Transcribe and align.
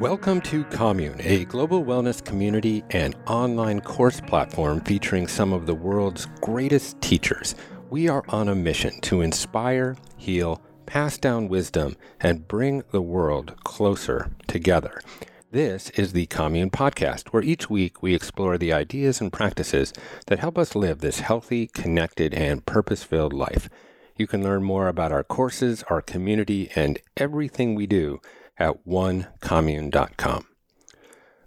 Welcome 0.00 0.40
to 0.42 0.64
Commune, 0.64 1.20
a 1.20 1.44
global 1.44 1.84
wellness 1.84 2.24
community 2.24 2.82
and 2.88 3.14
online 3.26 3.82
course 3.82 4.18
platform 4.18 4.80
featuring 4.80 5.26
some 5.26 5.52
of 5.52 5.66
the 5.66 5.74
world's 5.74 6.24
greatest 6.40 6.98
teachers. 7.02 7.54
We 7.90 8.08
are 8.08 8.24
on 8.30 8.48
a 8.48 8.54
mission 8.54 8.98
to 9.02 9.20
inspire, 9.20 9.98
heal, 10.16 10.62
pass 10.86 11.18
down 11.18 11.48
wisdom, 11.48 11.98
and 12.18 12.48
bring 12.48 12.82
the 12.92 13.02
world 13.02 13.54
closer 13.62 14.30
together. 14.46 15.02
This 15.50 15.90
is 15.90 16.14
the 16.14 16.24
Commune 16.24 16.70
Podcast, 16.70 17.28
where 17.28 17.42
each 17.42 17.68
week 17.68 18.02
we 18.02 18.14
explore 18.14 18.56
the 18.56 18.72
ideas 18.72 19.20
and 19.20 19.30
practices 19.30 19.92
that 20.28 20.38
help 20.38 20.56
us 20.56 20.74
live 20.74 21.00
this 21.00 21.20
healthy, 21.20 21.66
connected, 21.66 22.32
and 22.32 22.64
purpose 22.64 23.02
filled 23.02 23.34
life. 23.34 23.68
You 24.16 24.26
can 24.26 24.42
learn 24.42 24.62
more 24.62 24.88
about 24.88 25.12
our 25.12 25.24
courses, 25.24 25.84
our 25.90 26.00
community, 26.00 26.70
and 26.74 26.98
everything 27.18 27.74
we 27.74 27.86
do 27.86 28.18
at 28.60 28.86
onecommune.com. 28.86 30.46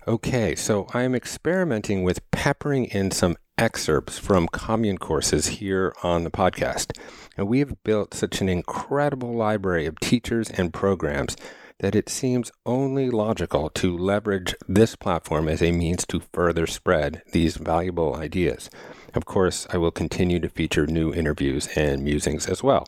Okay, 0.06 0.54
so 0.56 0.88
I'm 0.94 1.16
experimenting 1.16 2.04
with 2.04 2.30
peppering 2.32 2.86
in 2.86 3.12
some 3.12 3.38
excerpts 3.58 4.20
from 4.20 4.50
commune 4.50 4.98
courses 4.98 5.48
here 5.48 5.94
on 6.04 6.26
the 6.26 6.32
podcast. 6.32 6.98
And 7.38 7.48
we 7.48 7.60
have 7.60 7.82
built 7.84 8.14
such 8.14 8.42
an 8.42 8.50
incredible 8.50 9.34
library 9.34 9.86
of 9.86 10.00
teachers 10.02 10.50
and 10.50 10.74
programs 10.74 11.38
that 11.80 11.96
it 11.96 12.10
seems 12.10 12.52
only 12.66 13.10
logical 13.10 13.70
to 13.70 13.98
leverage 13.98 14.56
this 14.68 14.96
platform 14.96 15.48
as 15.48 15.62
a 15.62 15.72
means 15.72 16.06
to 16.08 16.22
further 16.34 16.68
spread 16.68 17.22
these 17.32 17.58
valuable 17.58 18.16
ideas. 18.16 18.70
Of 19.14 19.26
course, 19.26 19.68
I 19.70 19.78
will 19.78 19.92
continue 19.92 20.40
to 20.40 20.50
feature 20.50 20.88
new 20.88 21.14
interviews 21.14 21.68
and 21.76 22.04
musings 22.04 22.48
as 22.48 22.64
well. 22.64 22.88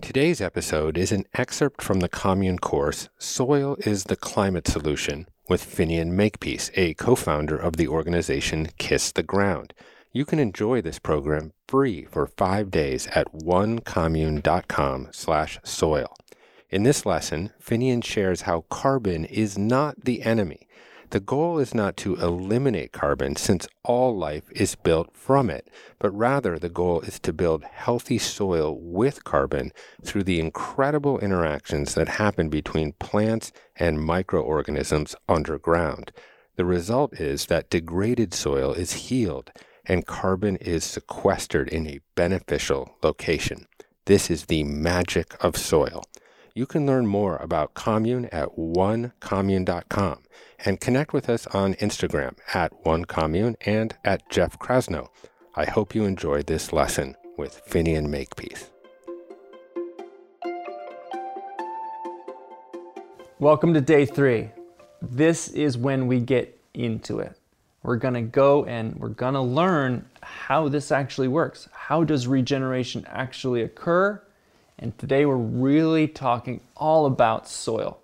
Today's 0.00 0.40
episode 0.40 0.96
is 0.96 1.10
an 1.10 1.24
excerpt 1.34 1.82
from 1.82 1.98
the 2.00 2.08
Commune 2.08 2.60
course 2.60 3.08
Soil 3.18 3.76
is 3.80 4.04
the 4.04 4.16
Climate 4.16 4.68
Solution 4.68 5.26
with 5.48 5.60
Finian 5.62 6.12
Makepeace, 6.12 6.70
a 6.74 6.94
co 6.94 7.16
founder 7.16 7.56
of 7.56 7.76
the 7.76 7.88
organization 7.88 8.68
Kiss 8.78 9.10
the 9.10 9.24
Ground. 9.24 9.74
You 10.12 10.24
can 10.24 10.38
enjoy 10.38 10.80
this 10.80 11.00
program 11.00 11.52
free 11.66 12.04
for 12.04 12.28
five 12.28 12.70
days 12.70 13.08
at 13.08 13.32
onecommune.com 13.34 15.08
slash 15.10 15.58
soil. 15.64 16.16
In 16.70 16.84
this 16.84 17.04
lesson, 17.04 17.52
Finian 17.60 18.02
shares 18.02 18.42
how 18.42 18.66
carbon 18.70 19.24
is 19.24 19.58
not 19.58 20.04
the 20.04 20.22
enemy 20.22 20.67
the 21.10 21.20
goal 21.20 21.58
is 21.58 21.74
not 21.74 21.96
to 21.98 22.16
eliminate 22.16 22.92
carbon 22.92 23.34
since 23.36 23.66
all 23.82 24.16
life 24.16 24.50
is 24.52 24.74
built 24.74 25.16
from 25.16 25.48
it, 25.48 25.68
but 25.98 26.10
rather 26.10 26.58
the 26.58 26.68
goal 26.68 27.00
is 27.00 27.18
to 27.20 27.32
build 27.32 27.64
healthy 27.64 28.18
soil 28.18 28.78
with 28.78 29.24
carbon 29.24 29.72
through 30.02 30.24
the 30.24 30.40
incredible 30.40 31.18
interactions 31.20 31.94
that 31.94 32.08
happen 32.08 32.48
between 32.48 32.92
plants 32.92 33.52
and 33.76 34.02
microorganisms 34.02 35.14
underground. 35.28 36.12
The 36.56 36.64
result 36.64 37.14
is 37.18 37.46
that 37.46 37.70
degraded 37.70 38.34
soil 38.34 38.72
is 38.72 38.92
healed 38.92 39.50
and 39.86 40.06
carbon 40.06 40.56
is 40.56 40.84
sequestered 40.84 41.68
in 41.68 41.86
a 41.86 42.00
beneficial 42.14 42.96
location. 43.02 43.66
This 44.04 44.30
is 44.30 44.46
the 44.46 44.64
magic 44.64 45.42
of 45.42 45.56
soil. 45.56 46.04
You 46.54 46.66
can 46.66 46.86
learn 46.86 47.06
more 47.06 47.36
about 47.36 47.74
Commune 47.74 48.26
at 48.26 48.56
onecommune.com 48.56 50.22
and 50.64 50.80
connect 50.80 51.12
with 51.12 51.28
us 51.28 51.46
on 51.48 51.74
Instagram 51.74 52.36
at 52.54 52.72
onecommune 52.84 53.56
and 53.62 53.96
at 54.04 54.28
Jeff 54.28 54.58
Krasno. 54.58 55.08
I 55.54 55.64
hope 55.64 55.94
you 55.94 56.04
enjoyed 56.04 56.46
this 56.46 56.72
lesson 56.72 57.16
with 57.36 57.62
Finian 57.68 58.08
Makepeace. 58.08 58.70
Welcome 63.38 63.72
to 63.74 63.80
day 63.80 64.04
three. 64.04 64.50
This 65.00 65.48
is 65.48 65.78
when 65.78 66.08
we 66.08 66.18
get 66.18 66.58
into 66.74 67.20
it. 67.20 67.38
We're 67.84 67.96
going 67.96 68.14
to 68.14 68.22
go 68.22 68.64
and 68.64 68.96
we're 68.96 69.10
going 69.10 69.34
to 69.34 69.40
learn 69.40 70.04
how 70.22 70.68
this 70.68 70.90
actually 70.90 71.28
works. 71.28 71.68
How 71.72 72.02
does 72.02 72.26
regeneration 72.26 73.06
actually 73.08 73.62
occur? 73.62 74.20
And 74.80 74.96
today 74.98 75.24
we're 75.24 75.36
really 75.36 76.08
talking 76.08 76.60
all 76.76 77.06
about 77.06 77.48
soil. 77.48 78.00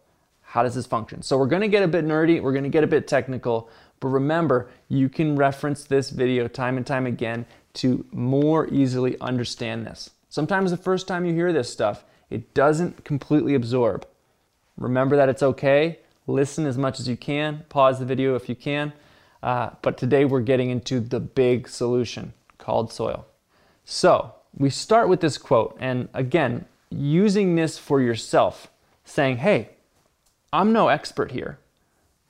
How 0.55 0.63
does 0.63 0.77
this 0.77 0.87
function? 0.87 1.21
So 1.21 1.37
we're 1.37 1.49
gonna 1.49 1.67
get 1.67 1.83
a 1.83 1.89
bit 1.89 2.05
nerdy, 2.05 2.41
we're 2.41 2.53
gonna 2.53 2.69
get 2.69 2.85
a 2.85 2.87
bit 2.87 3.09
technical, 3.09 3.69
but 3.99 4.07
remember, 4.11 4.71
you 4.89 5.09
can 5.09 5.35
reference 5.35 5.83
this 5.83 6.11
video 6.11 6.47
time 6.47 6.77
and 6.77 6.87
time 6.87 7.07
again 7.07 7.45
to 7.73 8.07
more 8.13 8.69
easily 8.69 9.19
understand 9.21 9.85
this. 9.85 10.11
Sometimes 10.29 10.71
the 10.71 10.77
first 10.77 11.09
time 11.09 11.25
you 11.25 11.35
hear 11.35 11.53
this 11.53 11.73
stuff, 11.73 12.05
it 12.31 12.55
doesn't 12.55 13.05
completely 13.05 13.57
absorb. 13.57 14.07
Remember 14.77 15.17
that 15.17 15.29
it's 15.29 15.43
okay. 15.43 15.99
Listen 16.29 16.67
as 16.67 16.79
much 16.79 17.01
as 17.01 17.09
you 17.09 17.17
can. 17.17 17.65
Pause 17.69 17.99
the 17.99 18.05
video 18.05 18.37
if 18.37 18.49
you 18.49 18.55
can. 18.55 18.93
Uh, 19.43 19.71
but 19.83 19.99
today 19.99 20.25
we're 20.25 20.41
getting 20.41 20.71
into 20.71 21.01
the 21.01 21.19
big 21.19 21.69
solution 21.69 22.33
called 22.59 22.93
soil. 22.93 23.27
So 23.85 24.33
we 24.57 24.71
start 24.71 25.09
with 25.09 25.21
this 25.21 25.37
quote, 25.37 25.77
and 25.81 26.09
again, 26.15 26.67
using 26.91 27.57
this 27.57 27.77
for 27.77 28.01
yourself, 28.01 28.69
saying, 29.05 29.39
hey, 29.39 29.71
I'm 30.55 30.73
no 30.73 30.87
expert 30.87 31.33
here, 31.33 31.59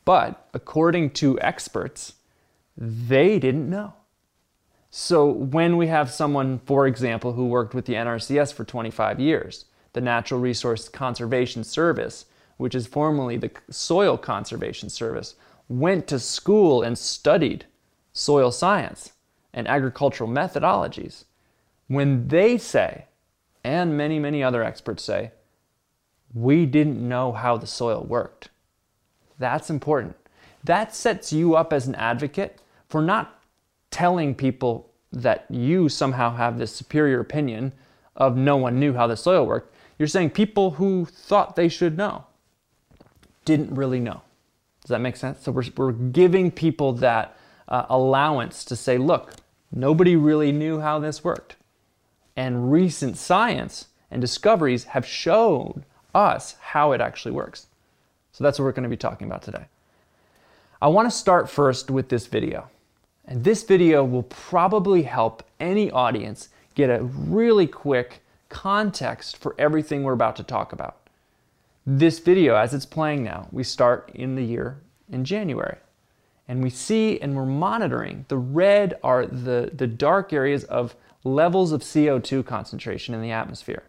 but 0.07 0.49
according 0.55 1.11
to 1.11 1.39
experts, 1.41 2.15
they 2.75 3.39
didn't 3.39 3.69
know. 3.69 3.93
So 4.89 5.29
when 5.29 5.77
we 5.77 5.89
have 5.89 6.11
someone, 6.11 6.61
for 6.65 6.87
example, 6.87 7.35
who 7.35 7.49
worked 7.49 7.75
with 7.75 7.85
the 7.85 7.93
NRCS 7.93 8.55
for 8.55 8.65
25 8.65 9.21
years, 9.21 9.67
the 9.93 10.01
Natural 10.01 10.41
Resource 10.41 10.89
Conservation 10.89 11.65
Service, 11.65 12.25
which 12.57 12.75
is 12.75 12.87
formerly 12.87 13.37
the 13.37 13.51
Soil 13.69 14.17
Conservation 14.17 14.89
Service, 14.89 15.35
went 15.69 16.07
to 16.07 16.19
school 16.19 16.81
and 16.81 16.97
studied 16.97 17.67
soil 18.15 18.51
science 18.51 19.13
and 19.53 19.69
agricultural 19.69 20.31
methodologies, 20.31 21.25
when 21.89 22.29
they 22.29 22.57
say, 22.57 23.05
and 23.63 23.99
many, 23.99 24.19
many 24.19 24.43
other 24.43 24.65
experts 24.65 25.05
say, 25.05 25.33
we 26.35 26.67
didn't 26.67 27.07
know 27.09 27.33
how 27.33 27.57
the 27.57 27.67
soil 27.67 28.03
worked. 28.03 28.51
That's 29.39 29.71
important. 29.71 30.17
That 30.63 30.95
sets 30.95 31.33
you 31.33 31.55
up 31.55 31.73
as 31.73 31.87
an 31.87 31.95
advocate 31.95 32.61
for 32.89 33.01
not 33.01 33.41
telling 33.91 34.35
people 34.35 34.91
that 35.13 35.47
you 35.49 35.89
somehow 35.89 36.35
have 36.35 36.59
this 36.59 36.75
superior 36.75 37.21
opinion 37.21 37.73
of 38.17 38.37
no 38.37 38.57
one 38.57 38.81
knew 38.81 38.95
how 38.95 39.07
the 39.07 39.17
soil 39.17 39.47
worked. 39.47 39.75
You're 39.99 40.09
saying 40.09 40.31
people 40.31 40.73
who 40.73 41.05
thought 41.05 41.55
they 41.55 41.69
should 41.69 41.97
know 41.97 42.25
didn't 43.45 43.75
really 43.75 44.01
know. 44.01 44.23
Does 44.83 44.89
that 44.89 45.01
make 45.01 45.17
sense? 45.17 45.43
So 45.43 45.53
we're, 45.53 45.65
we're 45.77 45.93
giving 45.93 46.51
people 46.51 46.93
that 46.95 47.37
uh, 47.69 47.87
allowance 47.89 48.65
to 48.67 48.77
say, 48.77 48.99
look, 48.99 49.35
nobody 49.73 50.17
really 50.17 50.53
knew 50.53 50.81
how 50.81 50.99
this 50.99 51.23
worked. 51.23 51.57
And 52.37 52.73
recent 52.73 53.17
science 53.17 53.89
and 54.11 54.21
discoveries 54.21 54.85
have 54.85 55.07
shown 55.07 55.85
us 56.15 56.57
how 56.61 56.93
it 56.93 57.01
actually 57.01 57.33
works. 57.33 57.67
So 58.33 58.45
that's 58.45 58.59
what 58.59 58.65
we're 58.65 58.73
going 58.73 58.85
to 58.85 58.89
be 58.89 58.97
talking 58.97 59.27
about 59.27 59.43
today. 59.43 59.67
I 60.83 60.89
want 60.89 61.07
to 61.07 61.17
start 61.17 61.49
first 61.49 61.91
with 61.91 62.09
this 62.09 62.27
video. 62.27 62.69
And 63.27 63.43
this 63.43 63.63
video 63.63 64.05
will 64.05 64.25
probably 64.25 65.05
help 65.05 65.43
any 65.59 65.91
audience 65.91 66.51
get 66.75 66.91
a 66.91 67.03
really 67.03 67.67
quick 67.67 68.23
context 68.49 69.39
for 69.39 69.55
everything 69.59 70.03
we're 70.03 70.13
about 70.13 70.37
to 70.37 70.43
talk 70.43 70.73
about. 70.73 70.97
This 71.87 72.19
video, 72.19 72.55
as 72.55 72.75
it's 72.75 72.87
playing 72.87 73.25
now, 73.25 73.49
we 73.51 73.65
start 73.65 74.11
in 74.15 74.37
the 74.37 74.45
year 74.45 74.79
in 75.11 75.25
January. 75.25 75.79
And 76.49 76.63
we 76.63 76.71
see 76.71 77.19
and 77.21 77.35
we're 77.35 77.47
monitoring 77.47 78.27
the 78.29 78.37
red 78.37 78.99
are 79.03 79.27
the, 79.27 79.71
the 79.73 79.87
dark 79.87 80.33
areas 80.33 80.65
of 80.65 80.95
levels 81.25 81.73
of 81.73 81.81
CO2 81.81 82.45
concentration 82.45 83.15
in 83.15 83.23
the 83.23 83.31
atmosphere. 83.31 83.85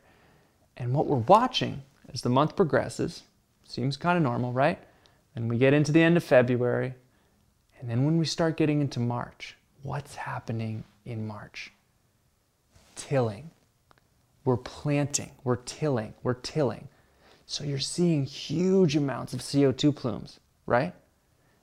And 0.78 0.94
what 0.94 1.08
we're 1.08 1.18
watching 1.18 1.84
as 2.16 2.22
the 2.22 2.30
month 2.30 2.56
progresses, 2.56 3.24
seems 3.66 3.98
kind 3.98 4.16
of 4.16 4.24
normal, 4.24 4.54
right? 4.54 4.82
And 5.36 5.50
we 5.50 5.58
get 5.58 5.74
into 5.74 5.92
the 5.92 6.02
end 6.02 6.16
of 6.16 6.24
February, 6.24 6.94
and 7.78 7.90
then 7.90 8.06
when 8.06 8.18
we 8.18 8.26
start 8.26 8.56
getting 8.56 8.80
into 8.80 9.02
March, 9.02 9.58
what's 9.84 10.16
happening 10.16 10.86
in 11.04 11.28
March? 11.28 11.74
Tilling. 12.96 13.52
We're 14.46 14.56
planting, 14.56 15.32
we're 15.44 15.58
tilling, 15.58 16.14
we're 16.24 16.36
tilling. 16.36 16.88
So 17.48 17.66
you're 17.66 17.80
seeing 17.80 18.24
huge 18.24 18.96
amounts 18.96 19.34
of 19.34 19.42
CO2 19.42 19.94
plumes, 19.94 20.40
right? 20.66 20.94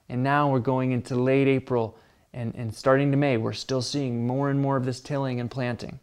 And 0.07 0.21
now 0.21 0.51
we're 0.51 0.59
going 0.59 0.91
into 0.91 1.15
late 1.15 1.47
April 1.47 1.97
and, 2.31 2.53
and 2.53 2.75
starting 2.75 3.09
to 3.09 3.17
May, 3.17 3.37
we're 3.37 3.53
still 3.53 3.81
seeing 3.81 4.27
more 4.27 4.51
and 4.51 4.59
more 4.59 4.77
of 4.77 4.85
this 4.85 4.99
tilling 4.99 5.39
and 5.39 5.49
planting. 5.49 5.99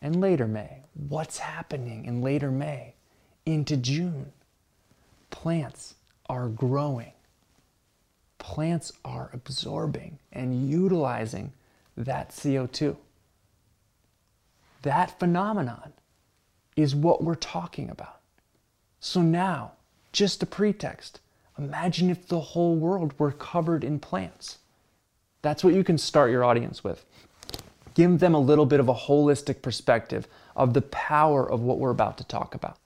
And 0.00 0.18
later 0.18 0.46
May, 0.46 0.84
what's 0.94 1.38
happening 1.38 2.06
in 2.06 2.22
later 2.22 2.50
May 2.50 2.95
into 3.46 3.76
June? 3.76 4.32
Plants 5.30 5.94
are 6.28 6.48
growing. 6.48 7.12
Plants 8.38 8.92
are 9.04 9.30
absorbing 9.32 10.18
and 10.32 10.68
utilizing 10.68 11.52
that 11.96 12.30
CO2. 12.30 12.96
That 14.82 15.18
phenomenon 15.18 15.94
is 16.76 16.94
what 16.94 17.24
we're 17.24 17.34
talking 17.34 17.88
about. 17.88 18.20
So 19.00 19.22
now, 19.22 19.72
just 20.12 20.42
a 20.42 20.46
pretext, 20.46 21.20
Imagine 21.58 22.10
if 22.10 22.28
the 22.28 22.40
whole 22.40 22.76
world 22.76 23.14
were 23.18 23.32
covered 23.32 23.82
in 23.82 23.98
plants. 23.98 24.58
That's 25.42 25.64
what 25.64 25.74
you 25.74 25.82
can 25.82 25.96
start 25.96 26.30
your 26.30 26.44
audience 26.44 26.84
with. 26.84 27.04
Give 27.94 28.18
them 28.18 28.34
a 28.34 28.40
little 28.40 28.66
bit 28.66 28.80
of 28.80 28.88
a 28.88 28.94
holistic 28.94 29.62
perspective 29.62 30.28
of 30.54 30.74
the 30.74 30.82
power 30.82 31.50
of 31.50 31.62
what 31.62 31.78
we're 31.78 31.90
about 31.90 32.18
to 32.18 32.24
talk 32.24 32.54
about. 32.54 32.76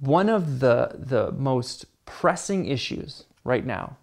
One 0.00 0.28
of 0.28 0.60
the, 0.60 0.96
the 0.98 1.32
most 1.32 1.86
pressing 2.04 2.66
issues 2.66 3.24
right 3.44 3.64
now 3.64 3.96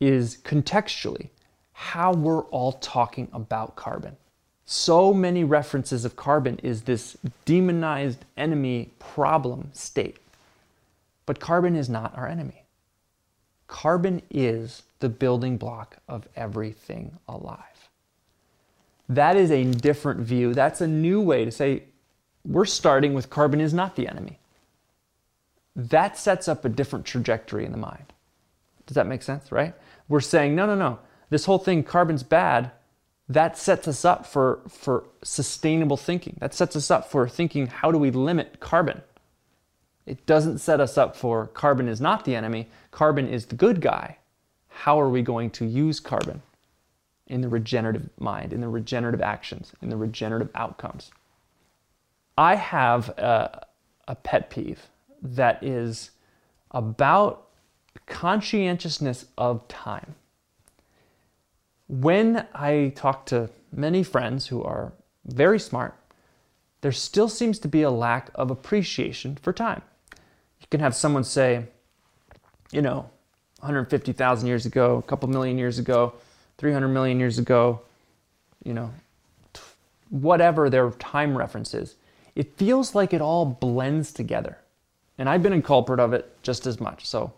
is 0.00 0.38
contextually 0.38 1.28
how 1.72 2.12
we're 2.12 2.44
all 2.44 2.72
talking 2.72 3.28
about 3.32 3.76
carbon. 3.76 4.16
So 4.64 5.12
many 5.12 5.44
references 5.44 6.04
of 6.04 6.16
carbon 6.16 6.58
is 6.62 6.82
this 6.82 7.16
demonized 7.44 8.24
enemy 8.36 8.90
problem 8.98 9.70
state. 9.72 10.18
But 11.26 11.40
carbon 11.40 11.76
is 11.76 11.88
not 11.88 12.16
our 12.16 12.26
enemy. 12.26 12.64
Carbon 13.66 14.22
is 14.30 14.82
the 15.00 15.08
building 15.08 15.56
block 15.56 15.96
of 16.08 16.28
everything 16.36 17.18
alive. 17.28 17.88
That 19.08 19.36
is 19.36 19.50
a 19.50 19.64
different 19.64 20.20
view. 20.20 20.54
That's 20.54 20.80
a 20.80 20.86
new 20.86 21.20
way 21.20 21.44
to 21.44 21.50
say 21.50 21.84
we're 22.44 22.64
starting 22.64 23.14
with 23.14 23.30
carbon 23.30 23.60
is 23.60 23.74
not 23.74 23.96
the 23.96 24.08
enemy. 24.08 24.38
That 25.74 26.18
sets 26.18 26.48
up 26.48 26.64
a 26.64 26.68
different 26.68 27.04
trajectory 27.06 27.64
in 27.64 27.72
the 27.72 27.78
mind. 27.78 28.12
Does 28.86 28.94
that 28.94 29.06
make 29.06 29.22
sense, 29.22 29.50
right? 29.50 29.74
We're 30.08 30.20
saying, 30.20 30.54
no, 30.54 30.66
no, 30.66 30.74
no, 30.74 30.98
this 31.30 31.46
whole 31.46 31.58
thing, 31.58 31.82
carbon's 31.82 32.22
bad, 32.22 32.72
that 33.28 33.56
sets 33.56 33.88
us 33.88 34.04
up 34.04 34.26
for, 34.26 34.60
for 34.68 35.04
sustainable 35.22 35.96
thinking. 35.96 36.36
That 36.40 36.52
sets 36.52 36.76
us 36.76 36.90
up 36.90 37.10
for 37.10 37.28
thinking, 37.28 37.68
how 37.68 37.90
do 37.90 37.98
we 37.98 38.10
limit 38.10 38.60
carbon? 38.60 39.00
It 40.04 40.26
doesn't 40.26 40.58
set 40.58 40.80
us 40.80 40.98
up 40.98 41.16
for 41.16 41.46
carbon 41.46 41.88
is 41.88 42.00
not 42.00 42.24
the 42.24 42.34
enemy, 42.34 42.68
carbon 42.90 43.28
is 43.28 43.46
the 43.46 43.54
good 43.54 43.80
guy. 43.80 44.18
How 44.68 45.00
are 45.00 45.08
we 45.08 45.22
going 45.22 45.50
to 45.50 45.64
use 45.64 46.00
carbon 46.00 46.42
in 47.28 47.40
the 47.40 47.48
regenerative 47.48 48.10
mind, 48.18 48.52
in 48.52 48.60
the 48.60 48.68
regenerative 48.68 49.22
actions, 49.22 49.72
in 49.80 49.88
the 49.88 49.96
regenerative 49.96 50.50
outcomes? 50.54 51.10
I 52.36 52.56
have 52.56 53.10
a, 53.10 53.66
a 54.08 54.16
pet 54.16 54.50
peeve 54.50 54.88
that 55.22 55.62
is 55.62 56.10
about 56.70 57.48
conscientiousness 58.06 59.26
of 59.38 59.66
time. 59.68 60.14
When 61.88 62.46
I 62.54 62.92
talk 62.96 63.26
to 63.26 63.50
many 63.72 64.02
friends 64.02 64.46
who 64.48 64.62
are 64.62 64.92
very 65.26 65.58
smart, 65.58 65.94
there 66.80 66.92
still 66.92 67.28
seems 67.28 67.58
to 67.60 67.68
be 67.68 67.82
a 67.82 67.90
lack 67.90 68.30
of 68.34 68.50
appreciation 68.50 69.36
for 69.40 69.52
time. 69.52 69.82
You 70.60 70.66
can 70.70 70.80
have 70.80 70.94
someone 70.94 71.24
say, 71.24 71.66
you 72.72 72.82
know, 72.82 73.08
150,000 73.60 74.48
years 74.48 74.66
ago, 74.66 74.96
a 74.96 75.02
couple 75.02 75.28
million 75.28 75.58
years 75.58 75.78
ago, 75.78 76.14
300 76.58 76.88
million 76.88 77.20
years 77.20 77.38
ago, 77.38 77.80
you 78.64 78.74
know, 78.74 78.92
whatever 80.10 80.68
their 80.68 80.90
time 80.92 81.36
reference 81.36 81.72
is, 81.74 81.94
it 82.34 82.56
feels 82.56 82.94
like 82.94 83.12
it 83.12 83.20
all 83.20 83.44
blends 83.44 84.12
together. 84.12 84.58
And 85.22 85.28
I've 85.28 85.40
been 85.44 85.52
a 85.52 85.62
culprit 85.62 86.00
of 86.00 86.12
it 86.12 86.36
just 86.42 86.66
as 86.66 86.80
much. 86.80 87.06
So 87.06 87.32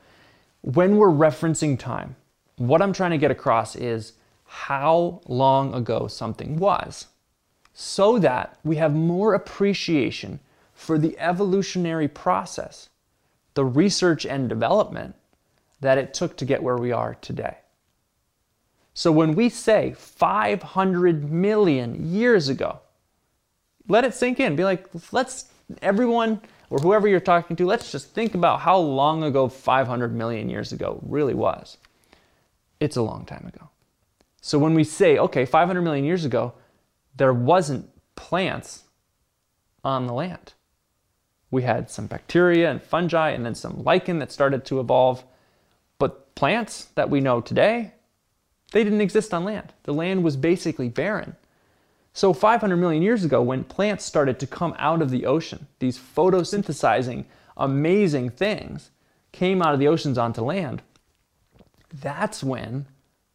when 0.62 0.96
we're 0.96 1.10
referencing 1.10 1.78
time, 1.78 2.16
what 2.56 2.80
I'm 2.80 2.94
trying 2.94 3.10
to 3.10 3.18
get 3.18 3.30
across 3.30 3.76
is 3.76 4.14
how 4.46 5.20
long 5.26 5.74
ago 5.74 6.06
something 6.06 6.56
was 6.56 7.08
so 7.74 8.18
that 8.20 8.58
we 8.64 8.76
have 8.76 8.94
more 8.94 9.34
appreciation 9.34 10.40
for 10.72 10.96
the 10.96 11.14
evolutionary 11.18 12.08
process, 12.08 12.88
the 13.52 13.66
research 13.66 14.24
and 14.24 14.48
development 14.48 15.14
that 15.82 15.98
it 15.98 16.14
took 16.14 16.38
to 16.38 16.46
get 16.46 16.62
where 16.62 16.78
we 16.78 16.90
are 16.90 17.16
today. 17.16 17.58
So 18.94 19.12
when 19.12 19.34
we 19.34 19.50
say 19.50 19.92
500 19.92 21.30
million 21.30 22.14
years 22.14 22.48
ago, 22.48 22.78
let 23.88 24.06
it 24.06 24.14
sink 24.14 24.40
in. 24.40 24.56
Be 24.56 24.64
like, 24.64 24.86
let's, 25.12 25.50
everyone 25.82 26.40
or 26.74 26.80
whoever 26.80 27.06
you're 27.06 27.20
talking 27.20 27.54
to, 27.54 27.66
let's 27.66 27.92
just 27.92 28.10
think 28.14 28.34
about 28.34 28.58
how 28.58 28.76
long 28.76 29.22
ago 29.22 29.48
500 29.48 30.12
million 30.12 30.50
years 30.50 30.72
ago 30.72 30.98
really 31.06 31.32
was. 31.32 31.78
It's 32.80 32.96
a 32.96 33.02
long 33.02 33.24
time 33.26 33.46
ago. 33.46 33.70
So 34.40 34.58
when 34.58 34.74
we 34.74 34.82
say, 34.82 35.16
okay, 35.16 35.44
500 35.44 35.82
million 35.82 36.04
years 36.04 36.24
ago, 36.24 36.52
there 37.14 37.32
wasn't 37.32 37.88
plants 38.16 38.82
on 39.84 40.08
the 40.08 40.12
land. 40.12 40.54
We 41.52 41.62
had 41.62 41.90
some 41.90 42.08
bacteria 42.08 42.72
and 42.72 42.82
fungi 42.82 43.30
and 43.30 43.46
then 43.46 43.54
some 43.54 43.84
lichen 43.84 44.18
that 44.18 44.32
started 44.32 44.64
to 44.64 44.80
evolve. 44.80 45.22
But 46.00 46.34
plants 46.34 46.86
that 46.96 47.08
we 47.08 47.20
know 47.20 47.40
today, 47.40 47.92
they 48.72 48.82
didn't 48.82 49.00
exist 49.00 49.32
on 49.32 49.44
land. 49.44 49.72
The 49.84 49.94
land 49.94 50.24
was 50.24 50.36
basically 50.36 50.88
barren. 50.88 51.36
So 52.16 52.32
500 52.32 52.76
million 52.76 53.02
years 53.02 53.24
ago, 53.24 53.42
when 53.42 53.64
plants 53.64 54.04
started 54.04 54.38
to 54.38 54.46
come 54.46 54.72
out 54.78 55.02
of 55.02 55.10
the 55.10 55.26
ocean, 55.26 55.66
these 55.80 55.98
photosynthesizing, 55.98 57.24
amazing 57.56 58.30
things 58.30 58.90
came 59.32 59.60
out 59.60 59.74
of 59.74 59.80
the 59.80 59.88
oceans 59.88 60.16
onto 60.16 60.40
land, 60.40 60.80
that's 61.92 62.44
when 62.44 62.86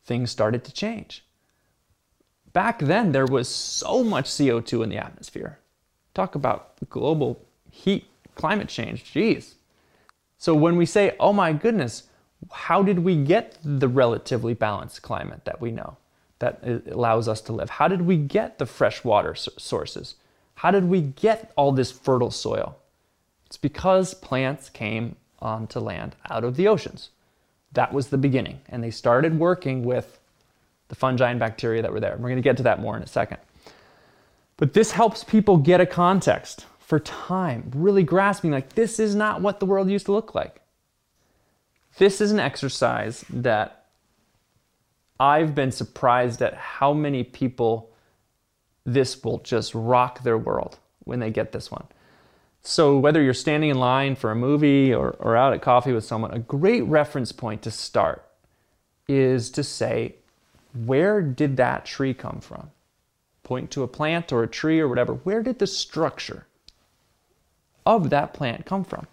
things 0.05 0.31
started 0.31 0.63
to 0.63 0.71
change. 0.71 1.25
Back 2.53 2.79
then, 2.79 3.11
there 3.11 3.25
was 3.25 3.49
so 3.49 4.01
much 4.01 4.29
CO2 4.29 4.85
in 4.85 4.89
the 4.89 4.97
atmosphere. 4.97 5.59
Talk 6.13 6.35
about 6.35 6.77
global 6.89 7.45
heat, 7.69 8.07
climate 8.35 8.69
change, 8.69 9.11
geez. 9.11 9.55
So 10.37 10.55
when 10.55 10.77
we 10.77 10.85
say, 10.85 11.17
oh 11.19 11.33
my 11.33 11.51
goodness, 11.51 12.03
how 12.49 12.81
did 12.81 12.99
we 12.99 13.17
get 13.17 13.57
the 13.61 13.89
relatively 13.89 14.53
balanced 14.53 15.01
climate 15.01 15.43
that 15.43 15.59
we 15.59 15.69
know 15.69 15.97
that 16.39 16.63
allows 16.89 17.27
us 17.27 17.41
to 17.41 17.53
live? 17.53 17.69
How 17.69 17.87
did 17.87 18.01
we 18.01 18.17
get 18.17 18.57
the 18.57 18.65
fresh 18.65 19.03
water 19.03 19.35
sources? 19.35 20.15
How 20.55 20.71
did 20.71 20.85
we 20.85 21.01
get 21.01 21.51
all 21.55 21.71
this 21.71 21.91
fertile 21.91 22.31
soil? 22.31 22.77
It's 23.45 23.57
because 23.57 24.13
plants 24.13 24.69
came 24.69 25.15
onto 25.39 25.79
land 25.79 26.15
out 26.29 26.43
of 26.43 26.55
the 26.55 26.67
oceans. 26.67 27.09
That 27.71 27.93
was 27.93 28.07
the 28.07 28.17
beginning. 28.17 28.61
And 28.69 28.83
they 28.83 28.91
started 28.91 29.39
working 29.39 29.83
with 29.83 30.19
the 30.87 30.95
fungi 30.95 31.29
and 31.29 31.39
bacteria 31.39 31.81
that 31.81 31.91
were 31.91 31.99
there. 31.99 32.15
We're 32.17 32.29
going 32.29 32.35
to 32.35 32.41
get 32.41 32.57
to 32.57 32.63
that 32.63 32.81
more 32.81 32.97
in 32.97 33.03
a 33.03 33.07
second. 33.07 33.37
But 34.57 34.73
this 34.73 34.91
helps 34.91 35.23
people 35.23 35.57
get 35.57 35.79
a 35.79 35.85
context 35.85 36.65
for 36.79 36.99
time, 36.99 37.71
really 37.75 38.03
grasping 38.03 38.51
like 38.51 38.73
this 38.73 38.99
is 38.99 39.15
not 39.15 39.41
what 39.41 39.59
the 39.59 39.65
world 39.65 39.89
used 39.89 40.07
to 40.07 40.11
look 40.11 40.33
like. 40.33 40.61
This 41.97 42.19
is 42.19 42.31
an 42.31 42.39
exercise 42.39 43.23
that 43.29 43.78
I've 45.19 45.53
been 45.53 45.71
surprised 45.71 46.41
at 46.41 46.53
how 46.53 46.93
many 46.93 47.23
people 47.23 47.91
this 48.85 49.23
will 49.23 49.39
just 49.39 49.75
rock 49.75 50.23
their 50.23 50.37
world 50.37 50.77
when 51.03 51.19
they 51.19 51.29
get 51.29 51.51
this 51.51 51.69
one. 51.69 51.85
So, 52.61 52.97
whether 52.97 53.21
you're 53.21 53.33
standing 53.33 53.69
in 53.69 53.79
line 53.79 54.15
for 54.15 54.31
a 54.31 54.35
movie 54.35 54.93
or, 54.93 55.11
or 55.19 55.35
out 55.35 55.53
at 55.53 55.61
coffee 55.61 55.93
with 55.93 56.03
someone, 56.03 56.31
a 56.31 56.39
great 56.39 56.83
reference 56.83 57.31
point 57.31 57.61
to 57.63 57.71
start 57.71 58.25
is 59.07 59.49
to 59.51 59.63
say, 59.63 60.15
where 60.85 61.21
did 61.21 61.57
that 61.57 61.85
tree 61.85 62.13
come 62.13 62.39
from? 62.41 62.71
Point 63.43 63.71
to 63.71 63.83
a 63.83 63.87
plant 63.87 64.31
or 64.31 64.43
a 64.43 64.47
tree 64.47 64.79
or 64.79 64.87
whatever. 64.87 65.13
Where 65.13 65.41
did 65.41 65.59
the 65.59 65.67
structure 65.67 66.45
of 67.85 68.09
that 68.09 68.33
plant 68.33 68.65
come 68.65 68.83
from? 68.83 69.07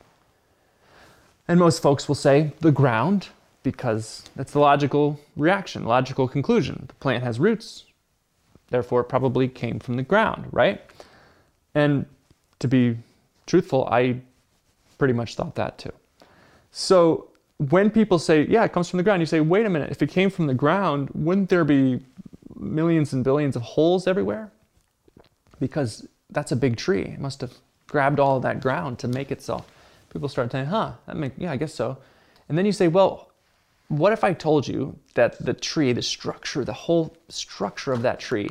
And 1.49 1.59
most 1.59 1.81
folks 1.81 2.09
will 2.09 2.15
say 2.17 2.53
the 2.61 2.73
ground 2.73 3.29
because 3.67 4.23
that's 4.37 4.53
the 4.53 4.61
logical 4.61 5.19
reaction, 5.37 5.85
logical 5.85 6.29
conclusion. 6.29 6.85
The 6.87 6.95
plant 6.95 7.25
has 7.25 7.41
roots, 7.41 7.83
therefore, 8.71 9.01
it 9.01 9.09
probably 9.09 9.49
came 9.49 9.81
from 9.81 9.97
the 9.97 10.05
ground, 10.05 10.47
right? 10.53 10.81
And 11.75 12.07
to 12.61 12.69
be 12.69 12.97
truthful, 13.45 13.89
I 13.91 14.21
pretty 14.99 15.15
much 15.15 15.35
thought 15.35 15.57
that 15.57 15.79
too. 15.79 15.91
So 16.71 17.31
when 17.57 17.91
people 17.91 18.21
say, 18.21 18.47
yeah, 18.47 18.63
it 18.63 18.73
comes 18.73 18.89
from 18.89 18.99
the 18.99 19.03
ground, 19.03 19.21
you 19.21 19.27
say, 19.27 19.41
wait 19.41 19.67
a 19.67 19.71
minute, 19.71 19.91
if 19.91 20.01
it 20.01 20.11
came 20.11 20.31
from 20.31 20.47
the 20.47 20.55
ground, 20.55 21.11
wouldn't 21.13 21.49
there 21.49 21.65
be 21.65 21.99
millions 22.55 23.15
and 23.15 23.25
billions 23.25 23.57
of 23.57 23.63
holes 23.63 24.07
everywhere? 24.07 24.53
Because 25.59 26.07
that's 26.31 26.53
a 26.53 26.57
big 26.57 26.77
tree. 26.77 27.03
It 27.03 27.19
must 27.19 27.41
have 27.41 27.55
grabbed 27.89 28.21
all 28.21 28.39
that 28.39 28.61
ground 28.61 29.01
to 29.01 29.09
make 29.09 29.33
itself. 29.33 29.67
People 30.13 30.29
start 30.29 30.53
saying, 30.53 30.67
huh, 30.67 30.93
that 31.07 31.17
make, 31.17 31.33
yeah, 31.37 31.51
I 31.51 31.57
guess 31.57 31.75
so. 31.75 31.99
And 32.49 32.57
then 32.57 32.65
you 32.65 32.71
say, 32.71 32.87
well, 32.87 33.33
what 33.89 34.13
if 34.13 34.25
I 34.25 34.33
told 34.33 34.67
you 34.67 34.99
that 35.15 35.39
the 35.45 35.55
tree, 35.55 35.93
the 35.93 36.03
structure, 36.03 36.65
the 36.65 36.73
whole 36.73 37.17
structure 37.29 37.93
of 37.93 38.03
that 38.03 38.19
tree 38.19 38.49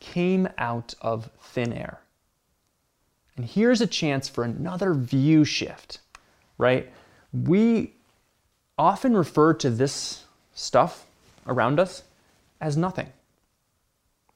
came 0.00 0.48
out 0.58 0.94
of 1.00 1.30
thin 1.40 1.72
air? 1.72 2.00
And 3.36 3.46
here's 3.46 3.80
a 3.80 3.86
chance 3.86 4.28
for 4.28 4.44
another 4.44 4.94
view 4.94 5.44
shift, 5.44 6.00
right? 6.58 6.92
We 7.32 7.94
often 8.76 9.16
refer 9.16 9.54
to 9.54 9.70
this 9.70 10.24
stuff 10.54 11.06
around 11.46 11.80
us 11.80 12.02
as 12.60 12.76
nothing. 12.76 13.12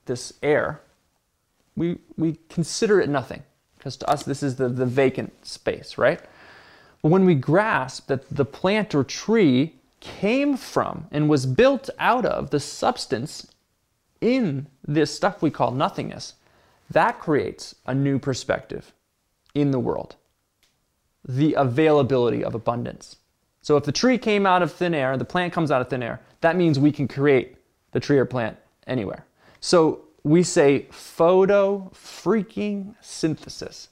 This 0.06 0.32
air, 0.42 0.80
we, 1.76 1.98
we 2.16 2.38
consider 2.48 3.00
it 3.00 3.08
nothing 3.08 3.42
because 3.76 3.96
to 3.96 4.08
us 4.08 4.22
this 4.22 4.42
is 4.42 4.56
the, 4.56 4.68
the 4.68 4.86
vacant 4.86 5.44
space, 5.44 5.98
right? 5.98 6.20
But 7.02 7.08
when 7.08 7.24
we 7.24 7.34
grasp 7.34 8.06
that 8.06 8.28
the 8.30 8.44
plant 8.44 8.94
or 8.94 9.02
tree 9.02 9.74
came 10.02 10.56
from 10.56 11.06
and 11.11 11.30
was 11.30 11.47
built 11.47 11.88
out 11.99 12.26
of 12.26 12.50
the 12.50 12.61
substance 12.61 13.47
in 14.21 14.66
this 14.87 15.14
stuff 15.14 15.40
we 15.40 15.50
call 15.50 15.71
nothingness, 15.71 16.35
that 16.90 17.18
creates 17.18 17.75
a 17.87 17.94
new 17.94 18.18
perspective 18.18 18.92
in 19.54 19.71
the 19.71 19.78
world 19.78 20.16
the 21.26 21.54
availability 21.54 22.42
of 22.42 22.54
abundance. 22.54 23.16
So 23.61 23.76
if 23.76 23.85
the 23.85 23.92
tree 23.92 24.18
came 24.18 24.44
out 24.44 24.61
of 24.61 24.73
thin 24.73 24.92
air, 24.92 25.16
the 25.16 25.25
plant 25.25 25.52
comes 25.52 25.71
out 25.71 25.80
of 25.80 25.88
thin 25.88 26.02
air, 26.02 26.21
that 26.40 26.56
means 26.56 26.78
we 26.78 26.90
can 26.90 27.06
create 27.06 27.56
the 27.92 28.00
tree 28.00 28.18
or 28.18 28.25
plant 28.25 28.56
anywhere. 28.88 29.25
So 29.61 30.00
we 30.25 30.42
say 30.42 30.87
photo 30.90 31.90
freaking 31.94 32.97
synthesis. 33.00 33.88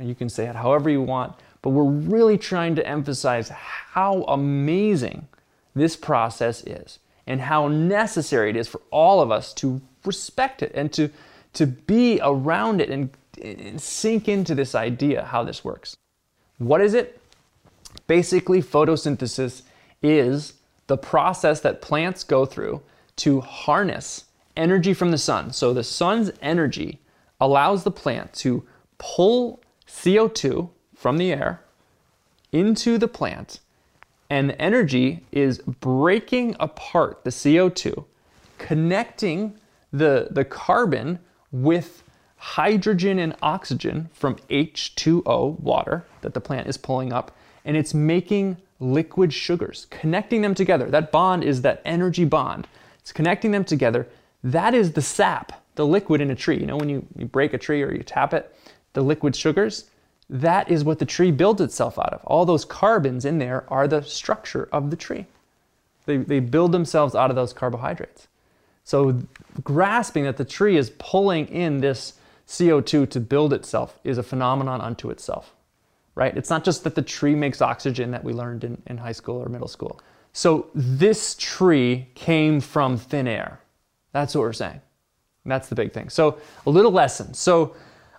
You 0.00 0.14
can 0.14 0.28
say 0.28 0.46
it 0.46 0.56
however 0.56 0.90
you 0.90 1.00
want, 1.00 1.34
but 1.62 1.70
we're 1.70 1.84
really 1.84 2.38
trying 2.38 2.74
to 2.76 2.86
emphasize 2.86 3.48
how 3.48 4.22
amazing 4.24 5.26
this 5.74 5.96
process 5.96 6.62
is 6.64 6.98
and 7.26 7.40
how 7.40 7.68
necessary 7.68 8.50
it 8.50 8.56
is 8.56 8.68
for 8.68 8.80
all 8.90 9.20
of 9.20 9.30
us 9.30 9.52
to 9.54 9.80
respect 10.04 10.62
it 10.62 10.72
and 10.74 10.92
to, 10.92 11.10
to 11.52 11.66
be 11.66 12.20
around 12.22 12.80
it 12.80 12.90
and, 12.90 13.10
and 13.42 13.80
sink 13.80 14.28
into 14.28 14.54
this 14.54 14.74
idea 14.74 15.24
how 15.24 15.42
this 15.42 15.64
works. 15.64 15.96
What 16.58 16.80
is 16.80 16.94
it? 16.94 17.20
Basically, 18.06 18.62
photosynthesis 18.62 19.62
is 20.02 20.54
the 20.86 20.96
process 20.96 21.60
that 21.60 21.82
plants 21.82 22.24
go 22.24 22.46
through 22.46 22.82
to 23.16 23.40
harness 23.40 24.24
energy 24.56 24.94
from 24.94 25.10
the 25.10 25.18
sun. 25.18 25.52
So 25.52 25.72
the 25.72 25.84
sun's 25.84 26.30
energy 26.42 26.98
allows 27.40 27.84
the 27.84 27.90
plant 27.90 28.32
to 28.34 28.64
pull 28.98 29.60
CO2 29.86 30.70
from 30.98 31.16
the 31.16 31.32
air 31.32 31.62
into 32.50 32.98
the 32.98 33.06
plant, 33.06 33.60
and 34.28 34.50
the 34.50 34.60
energy 34.60 35.24
is 35.30 35.58
breaking 35.58 36.56
apart 36.58 37.22
the 37.22 37.30
CO2, 37.30 38.04
connecting 38.58 39.54
the, 39.92 40.26
the 40.32 40.44
carbon 40.44 41.20
with 41.52 42.02
hydrogen 42.36 43.20
and 43.20 43.36
oxygen 43.42 44.10
from 44.12 44.36
H2O, 44.50 45.60
water, 45.60 46.04
that 46.22 46.34
the 46.34 46.40
plant 46.40 46.66
is 46.66 46.76
pulling 46.76 47.12
up, 47.12 47.36
and 47.64 47.76
it's 47.76 47.94
making 47.94 48.56
liquid 48.80 49.32
sugars, 49.32 49.86
connecting 49.90 50.42
them 50.42 50.54
together. 50.54 50.90
That 50.90 51.12
bond 51.12 51.44
is 51.44 51.62
that 51.62 51.80
energy 51.84 52.24
bond. 52.24 52.66
It's 52.98 53.12
connecting 53.12 53.52
them 53.52 53.64
together. 53.64 54.08
That 54.42 54.74
is 54.74 54.92
the 54.92 55.02
sap, 55.02 55.64
the 55.76 55.86
liquid 55.86 56.20
in 56.20 56.30
a 56.30 56.34
tree. 56.34 56.58
You 56.58 56.66
know, 56.66 56.76
when 56.76 56.88
you, 56.88 57.06
you 57.16 57.26
break 57.26 57.54
a 57.54 57.58
tree 57.58 57.82
or 57.82 57.92
you 57.92 58.02
tap 58.02 58.34
it, 58.34 58.52
the 58.94 59.02
liquid 59.02 59.36
sugars, 59.36 59.90
that 60.30 60.70
is 60.70 60.84
what 60.84 60.98
the 60.98 61.06
tree 61.06 61.30
builds 61.30 61.60
itself 61.60 61.98
out 61.98 62.12
of. 62.12 62.20
All 62.24 62.44
those 62.44 62.64
carbons 62.64 63.24
in 63.24 63.38
there 63.38 63.64
are 63.68 63.88
the 63.88 64.02
structure 64.02 64.68
of 64.72 64.90
the 64.90 64.96
tree. 64.96 65.26
They, 66.06 66.18
they 66.18 66.40
build 66.40 66.72
themselves 66.72 67.14
out 67.14 67.30
of 67.30 67.36
those 67.36 67.52
carbohydrates. 67.52 68.28
So, 68.84 69.20
grasping 69.62 70.24
that 70.24 70.38
the 70.38 70.44
tree 70.44 70.78
is 70.78 70.90
pulling 70.98 71.46
in 71.48 71.80
this 71.80 72.14
CO2 72.46 73.10
to 73.10 73.20
build 73.20 73.52
itself 73.52 73.98
is 74.04 74.16
a 74.16 74.22
phenomenon 74.22 74.80
unto 74.80 75.10
itself, 75.10 75.54
right? 76.14 76.34
It's 76.34 76.48
not 76.48 76.64
just 76.64 76.84
that 76.84 76.94
the 76.94 77.02
tree 77.02 77.34
makes 77.34 77.60
oxygen 77.60 78.10
that 78.12 78.24
we 78.24 78.32
learned 78.32 78.64
in, 78.64 78.80
in 78.86 78.96
high 78.96 79.12
school 79.12 79.36
or 79.36 79.50
middle 79.50 79.68
school. 79.68 80.00
So, 80.32 80.68
this 80.74 81.36
tree 81.38 82.08
came 82.14 82.60
from 82.60 82.96
thin 82.96 83.28
air. 83.28 83.60
That's 84.12 84.34
what 84.34 84.40
we're 84.40 84.54
saying. 84.54 84.80
That's 85.44 85.68
the 85.68 85.74
big 85.74 85.92
thing. 85.92 86.08
So, 86.08 86.38
a 86.66 86.70
little 86.70 86.92
lesson. 86.92 87.34
So, 87.34 87.74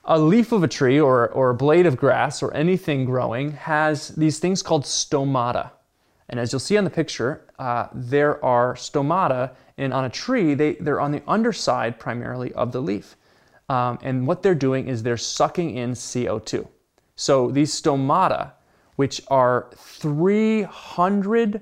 a 0.10 0.18
leaf 0.18 0.52
of 0.52 0.64
a 0.64 0.68
tree 0.68 1.00
or, 1.00 1.30
or 1.30 1.52
a 1.52 1.54
blade 1.54 1.86
of 1.86 1.96
grass 1.96 2.42
or 2.42 2.52
anything 2.56 3.06
growing 3.06 3.52
has 3.52 4.10
these 4.10 4.40
things 4.40 4.64
called 4.64 4.84
stomata. 4.84 5.70
And 6.30 6.40
as 6.40 6.52
you'll 6.52 6.60
see 6.60 6.78
on 6.78 6.84
the 6.84 6.90
picture, 6.90 7.46
uh, 7.60 7.88
there 7.94 8.44
are 8.44 8.74
stomata, 8.74 9.52
and 9.78 9.94
on 9.94 10.06
a 10.06 10.10
tree, 10.10 10.56
they, 10.56 10.74
they're 10.74 11.00
on 11.00 11.12
the 11.12 11.22
underside 11.28 12.00
primarily 12.00 12.52
of 12.54 12.72
the 12.72 12.82
leaf. 12.82 13.16
Um, 13.70 14.00
and 14.02 14.26
what 14.26 14.42
they're 14.42 14.56
doing 14.56 14.88
is 14.88 15.04
they're 15.04 15.16
sucking 15.16 15.78
in 15.78 15.92
CO2. 15.92 16.68
So 17.16 17.52
these 17.52 17.80
stomata, 17.80 18.54
which 18.96 19.22
are 19.28 19.70
300 19.76 21.62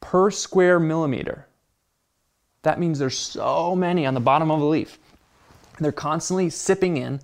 per 0.00 0.30
square 0.30 0.78
millimeter, 0.78 1.48
that 2.62 2.78
means 2.78 3.00
there's 3.00 3.18
so 3.18 3.74
many 3.74 4.06
on 4.06 4.14
the 4.14 4.20
bottom 4.20 4.52
of 4.52 4.60
a 4.60 4.64
leaf. 4.64 5.00
They're 5.82 5.92
constantly 5.92 6.50
sipping 6.50 6.96
in, 6.96 7.20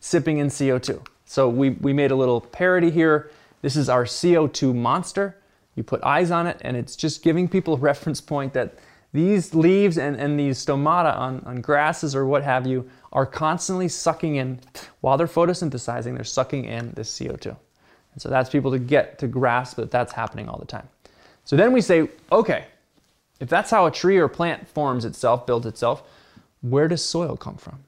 sipping 0.00 0.38
in 0.38 0.48
CO2. 0.48 1.04
So 1.24 1.48
we, 1.48 1.70
we 1.70 1.92
made 1.92 2.10
a 2.10 2.16
little 2.16 2.40
parody 2.40 2.90
here. 2.90 3.30
This 3.62 3.76
is 3.76 3.88
our 3.88 4.04
CO2 4.04 4.74
monster. 4.74 5.36
You 5.74 5.82
put 5.82 6.02
eyes 6.04 6.30
on 6.30 6.46
it, 6.46 6.58
and 6.60 6.76
it's 6.76 6.96
just 6.96 7.22
giving 7.22 7.48
people 7.48 7.74
a 7.74 7.78
reference 7.90 8.20
point 8.20 8.52
that 8.54 8.74
these 9.12 9.54
leaves 9.54 9.96
and, 9.96 10.16
and 10.16 10.38
these 10.38 10.64
stomata 10.64 11.16
on, 11.16 11.40
on 11.46 11.60
grasses 11.60 12.16
or 12.16 12.26
what 12.26 12.42
have 12.42 12.66
you 12.66 12.90
are 13.12 13.24
constantly 13.24 13.88
sucking 13.88 14.36
in, 14.36 14.58
while 15.00 15.16
they're 15.16 15.28
photosynthesizing, 15.28 16.16
they're 16.16 16.24
sucking 16.24 16.64
in 16.64 16.92
this 16.96 17.16
CO2. 17.16 17.46
And 17.46 18.22
so 18.22 18.28
that's 18.28 18.50
people 18.50 18.72
to 18.72 18.78
get 18.78 19.18
to 19.20 19.28
grasp 19.28 19.76
that 19.76 19.90
that's 19.90 20.12
happening 20.12 20.48
all 20.48 20.58
the 20.58 20.66
time. 20.66 20.88
So 21.44 21.56
then 21.56 21.72
we 21.72 21.80
say, 21.80 22.08
okay, 22.32 22.64
if 23.38 23.48
that's 23.48 23.70
how 23.70 23.86
a 23.86 23.90
tree 23.90 24.18
or 24.18 24.28
plant 24.28 24.68
forms 24.68 25.04
itself, 25.04 25.46
builds 25.46 25.66
itself, 25.66 26.02
where 26.64 26.88
does 26.88 27.04
soil 27.04 27.36
come 27.36 27.56
from? 27.56 27.84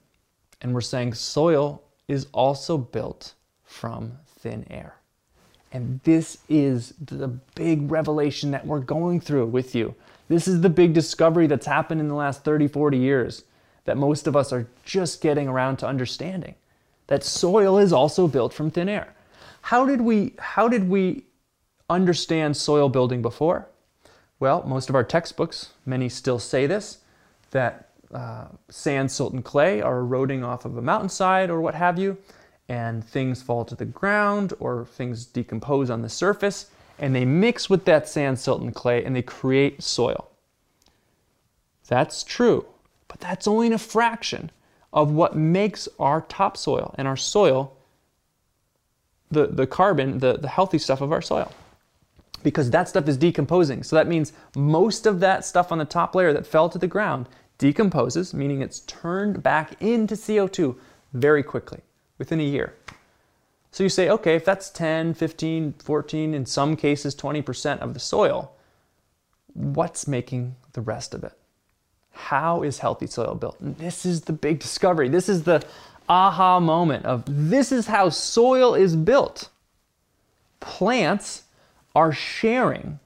And 0.61 0.75
we're 0.75 0.83
saying 0.83 1.15
soil 1.15 1.83
is 2.09 2.27
also 2.33 2.77
built 2.77 3.33
from 3.65 4.13
thin 4.39 4.67
air. 4.71 4.97
And 5.73 6.01
this 6.05 6.39
is 6.49 6.95
the 7.01 7.29
big 7.55 7.91
revelation 7.91 8.51
that 8.51 8.67
we're 8.67 8.81
going 8.81 9.21
through 9.21 9.47
with 9.47 9.75
you. 9.75 9.95
This 10.29 10.47
is 10.47 10.61
the 10.61 10.71
big 10.71 10.93
discovery 10.93 11.47
that's 11.47 11.67
happened 11.67 12.01
in 12.01 12.09
the 12.09 12.15
last 12.15 12.45
30, 12.45 12.69
40 12.69 12.99
years 12.99 13.45
that 13.85 13.97
most 13.97 14.27
of 14.27 14.37
us 14.37 14.53
are 14.53 14.67
just 14.85 15.21
getting 15.21 15.49
around 15.49 15.79
to 15.79 15.87
understanding 15.87 16.55
that 17.07 17.25
soil 17.25 17.79
is 17.79 17.93
also 17.93 18.29
built 18.29 18.53
from 18.53 18.71
thin 18.71 18.89
air. 18.89 19.15
How 19.63 19.87
did 19.87 20.01
we 20.01 20.35
how 20.39 20.69
did 20.69 20.89
we 20.89 21.25
understand 21.89 22.57
soil 22.57 22.89
building 22.89 23.23
before? 23.23 23.69
Well, 24.39 24.63
most 24.67 24.89
of 24.89 24.95
our 24.95 25.05
textbooks, 25.05 25.73
many 25.87 26.09
still 26.09 26.39
say 26.39 26.67
this, 26.67 26.99
that 27.53 27.86
uh, 28.13 28.47
sand, 28.69 29.11
silt, 29.11 29.33
and 29.33 29.45
clay 29.45 29.81
are 29.83 29.99
eroding 29.99 30.45
off 30.45 30.65
of 30.65 30.77
a 30.77 30.83
mountainside 30.83 31.51
or 31.51 31.61
what 31.61 31.75
have 31.75 31.99
you, 31.99 32.17
and 32.69 33.05
things 33.05 33.43
fall 33.43 33.65
to 33.65 33.75
the 33.75 33.85
ground 33.85 34.53
or 34.59 34.87
things 34.87 35.25
decompose 35.25 35.91
on 35.91 36.03
the 36.03 36.09
surface, 36.09 36.71
and 36.99 37.15
they 37.15 37.25
mix 37.25 37.69
with 37.69 37.85
that 37.85 38.09
sand, 38.09 38.39
silt, 38.39 38.63
and 38.63 38.75
clay, 38.75 39.05
and 39.05 39.15
they 39.15 39.23
create 39.23 39.83
soil. 39.83 40.29
That's 41.89 42.25
true. 42.25 42.67
But 43.09 43.21
that's 43.21 43.47
only 43.47 43.73
a 43.73 43.79
fraction 43.79 44.51
of 44.93 45.13
what 45.13 45.37
makes 45.37 45.89
our 45.99 46.23
topsoil 46.23 46.95
and 46.99 47.07
our 47.07 47.17
soil 47.17 47.73
the, 49.31 49.47
the 49.49 49.67
carbon, 49.67 50.19
the, 50.19 50.39
the 50.39 50.49
healthy 50.49 50.79
stuff 50.79 51.01
of 51.01 51.13
our 51.13 51.23
soil. 51.23 51.53
Because 52.43 52.71
that 52.71 52.89
stuff 52.89 53.09
is 53.09 53.17
decomposing. 53.17 53.83
So 53.83 53.97
that 53.97 54.07
means 54.07 54.33
most 54.55 55.07
of 55.07 55.21
that 55.21 55.45
stuff 55.45 55.73
on 55.73 55.79
the 55.79 55.85
top 55.85 56.15
layer 56.15 56.33
that 56.33 56.47
fell 56.47 56.69
to 56.69 56.79
the 56.79 56.87
ground 56.87 57.29
decomposes, 57.59 58.35
meaning 58.35 58.61
it's 58.61 58.81
turned 58.81 59.43
back 59.43 59.81
into 59.83 60.15
CO2 60.15 60.77
very 61.13 61.43
quickly, 61.43 61.81
within 62.19 62.41
a 62.41 62.45
year. 62.45 62.75
So 63.71 63.83
you 63.83 63.89
say, 63.89 64.09
okay, 64.09 64.37
if 64.37 64.45
that's 64.45 64.71
10, 64.71 65.15
15, 65.15 65.75
14, 65.75 66.35
in 66.35 66.47
some 66.47 66.77
cases 66.77 67.15
20% 67.15 67.79
of 67.81 67.95
the 67.95 68.01
soil, 68.01 68.53
what's 69.53 70.09
making 70.09 70.57
the 70.73 70.81
rest 70.81 71.15
of 71.15 71.25
it? 71.25 71.33
How 72.13 72.63
is 72.63 72.79
healthy 72.79 73.07
soil 73.07 73.35
built? 73.35 73.61
And 73.61 73.77
this 73.77 74.07
is 74.07 74.23
the 74.23 74.33
big 74.33 74.61
discovery. 74.61 75.09
This 75.09 75.29
is 75.29 75.43
the 75.43 75.63
aha 76.09 76.61
moment 76.61 77.05
of 77.05 77.25
this 77.27 77.73
is 77.73 77.87
how 77.87 78.09
soil 78.09 78.75
is 78.75 78.97
built. 78.97 79.51
Plants 80.61 81.45
are 81.95 82.13
sharing 82.13 82.99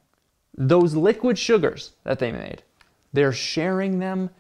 those 0.57 0.95
liquid 0.95 1.38
sugars 1.38 1.92
that 2.04 2.19
they 2.19 2.30
made. 2.30 2.62
They're 3.12 3.33
sharing 3.33 3.99
them 3.99 4.30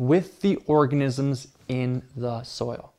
with 0.00 0.40
the 0.40 0.56
organisms 0.64 1.48
in 1.68 2.02
the 2.16 2.42
soil. 2.42 2.94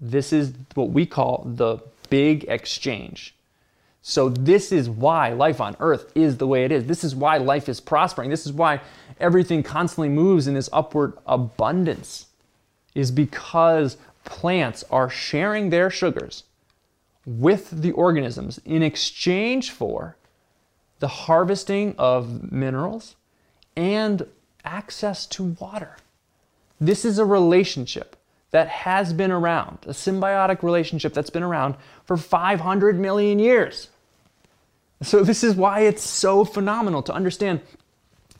This 0.00 0.32
is 0.32 0.52
what 0.74 0.90
we 0.90 1.04
call 1.04 1.42
the 1.44 1.78
big 2.10 2.44
exchange. 2.44 3.34
So, 4.00 4.28
this 4.28 4.70
is 4.70 4.88
why 4.88 5.30
life 5.30 5.60
on 5.60 5.74
earth 5.80 6.12
is 6.14 6.36
the 6.36 6.46
way 6.46 6.64
it 6.64 6.70
is. 6.70 6.84
This 6.84 7.02
is 7.02 7.16
why 7.16 7.38
life 7.38 7.68
is 7.68 7.80
prospering. 7.80 8.30
This 8.30 8.46
is 8.46 8.52
why 8.52 8.82
everything 9.18 9.64
constantly 9.64 10.10
moves 10.10 10.46
in 10.46 10.54
this 10.54 10.68
upward 10.72 11.14
abundance, 11.26 12.26
is 12.94 13.10
because 13.10 13.96
plants 14.24 14.84
are 14.92 15.10
sharing 15.10 15.70
their 15.70 15.90
sugars 15.90 16.44
with 17.26 17.82
the 17.82 17.90
organisms 17.90 18.60
in 18.64 18.84
exchange 18.84 19.72
for 19.72 20.16
the 21.00 21.08
harvesting 21.08 21.96
of 21.98 22.52
minerals 22.52 23.16
and 23.76 24.24
access 24.64 25.26
to 25.26 25.44
water. 25.60 25.96
This 26.80 27.04
is 27.04 27.18
a 27.18 27.24
relationship 27.24 28.16
that 28.50 28.68
has 28.68 29.12
been 29.12 29.30
around, 29.30 29.78
a 29.82 29.90
symbiotic 29.90 30.62
relationship 30.62 31.12
that's 31.12 31.30
been 31.30 31.42
around 31.42 31.74
for 32.04 32.16
500 32.16 32.98
million 32.98 33.38
years. 33.38 33.88
So, 35.02 35.24
this 35.24 35.42
is 35.42 35.54
why 35.54 35.80
it's 35.80 36.02
so 36.02 36.44
phenomenal 36.44 37.02
to 37.02 37.12
understand 37.12 37.60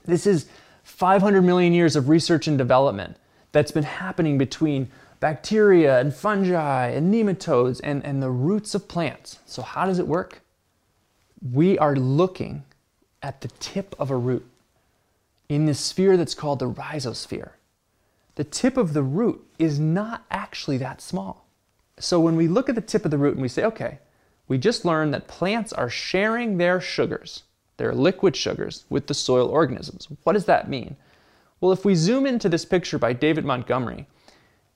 this 0.04 0.26
is 0.26 0.46
500 0.84 1.42
million 1.42 1.72
years 1.72 1.96
of 1.96 2.08
research 2.08 2.46
and 2.46 2.56
development 2.56 3.16
that's 3.52 3.72
been 3.72 3.84
happening 3.84 4.38
between 4.38 4.90
bacteria 5.20 5.98
and 5.98 6.14
fungi 6.14 6.88
and 6.88 7.12
nematodes 7.12 7.80
and, 7.82 8.04
and 8.04 8.22
the 8.22 8.30
roots 8.30 8.74
of 8.74 8.86
plants. 8.86 9.40
So, 9.46 9.62
how 9.62 9.86
does 9.86 9.98
it 9.98 10.06
work? 10.06 10.42
We 11.52 11.78
are 11.78 11.96
looking 11.96 12.64
at 13.22 13.40
the 13.40 13.48
tip 13.58 13.94
of 13.98 14.10
a 14.10 14.16
root 14.16 14.46
in 15.48 15.66
this 15.66 15.80
sphere 15.80 16.16
that's 16.16 16.34
called 16.34 16.58
the 16.58 16.70
rhizosphere. 16.70 17.52
The 18.36 18.44
tip 18.44 18.76
of 18.76 18.92
the 18.92 19.02
root 19.02 19.46
is 19.58 19.78
not 19.78 20.24
actually 20.30 20.78
that 20.78 21.00
small. 21.00 21.46
So, 21.98 22.18
when 22.18 22.34
we 22.34 22.48
look 22.48 22.68
at 22.68 22.74
the 22.74 22.80
tip 22.80 23.04
of 23.04 23.10
the 23.10 23.18
root 23.18 23.34
and 23.34 23.42
we 23.42 23.48
say, 23.48 23.64
okay, 23.64 24.00
we 24.48 24.58
just 24.58 24.84
learned 24.84 25.14
that 25.14 25.28
plants 25.28 25.72
are 25.72 25.88
sharing 25.88 26.58
their 26.58 26.80
sugars, 26.80 27.44
their 27.76 27.94
liquid 27.94 28.36
sugars, 28.36 28.84
with 28.90 29.06
the 29.06 29.14
soil 29.14 29.48
organisms. 29.48 30.08
What 30.24 30.32
does 30.32 30.46
that 30.46 30.68
mean? 30.68 30.96
Well, 31.60 31.72
if 31.72 31.84
we 31.84 31.94
zoom 31.94 32.26
into 32.26 32.48
this 32.48 32.64
picture 32.64 32.98
by 32.98 33.12
David 33.12 33.44
Montgomery, 33.44 34.06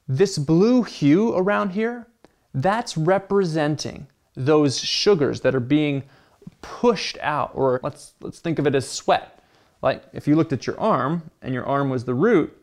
this 0.06 0.38
blue 0.38 0.84
hue 0.84 1.34
around 1.36 1.70
here, 1.70 2.06
that's 2.54 2.96
representing 2.96 4.06
those 4.34 4.78
sugars 4.78 5.40
that 5.42 5.54
are 5.54 5.60
being 5.60 6.04
pushed 6.62 7.18
out, 7.20 7.50
or 7.54 7.80
let's, 7.82 8.14
let's 8.20 8.38
think 8.38 8.58
of 8.58 8.66
it 8.66 8.74
as 8.74 8.88
sweat. 8.88 9.37
Like 9.82 10.02
if 10.12 10.26
you 10.26 10.36
looked 10.36 10.52
at 10.52 10.66
your 10.66 10.78
arm 10.80 11.30
and 11.42 11.54
your 11.54 11.66
arm 11.66 11.90
was 11.90 12.04
the 12.04 12.14
root, 12.14 12.54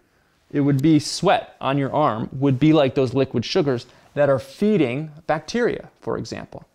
it 0.52 0.60
would 0.62 0.82
be 0.82 1.00
sweat 1.00 1.56
on 1.60 1.78
your 1.78 1.94
arm, 1.94 2.30
would 2.34 2.60
be 2.60 2.74
like 2.74 2.96
those 2.96 3.14
liquid 3.14 3.44
sugars 3.44 3.88
that 4.14 4.30
are 4.30 4.40
feeding 4.40 5.12
bacteria, 5.28 5.90
for 6.02 6.18
example. 6.18 6.66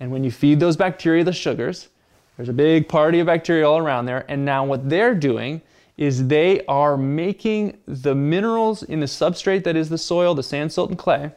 And 0.00 0.10
when 0.10 0.24
you 0.24 0.30
feed 0.30 0.60
those 0.60 0.76
bacteria 0.76 1.22
the 1.22 1.32
sugars, 1.32 1.88
there's 2.36 2.48
a 2.48 2.54
big 2.54 2.88
party 2.88 3.20
of 3.20 3.26
bacteria 3.26 3.68
all 3.68 3.78
around 3.78 4.06
there. 4.06 4.24
And 4.28 4.44
now 4.44 4.64
what 4.64 4.88
they're 4.88 5.14
doing 5.14 5.60
is 5.98 6.26
they 6.26 6.64
are 6.66 6.96
making 6.96 7.76
the 7.86 8.14
minerals 8.14 8.82
in 8.82 9.00
the 9.00 9.06
substrate 9.06 9.64
that 9.64 9.76
is 9.76 9.90
the 9.90 9.98
soil, 9.98 10.34
the 10.34 10.42
sand, 10.42 10.72
silt, 10.72 10.88
and 10.88 10.98
clay, 10.98 11.30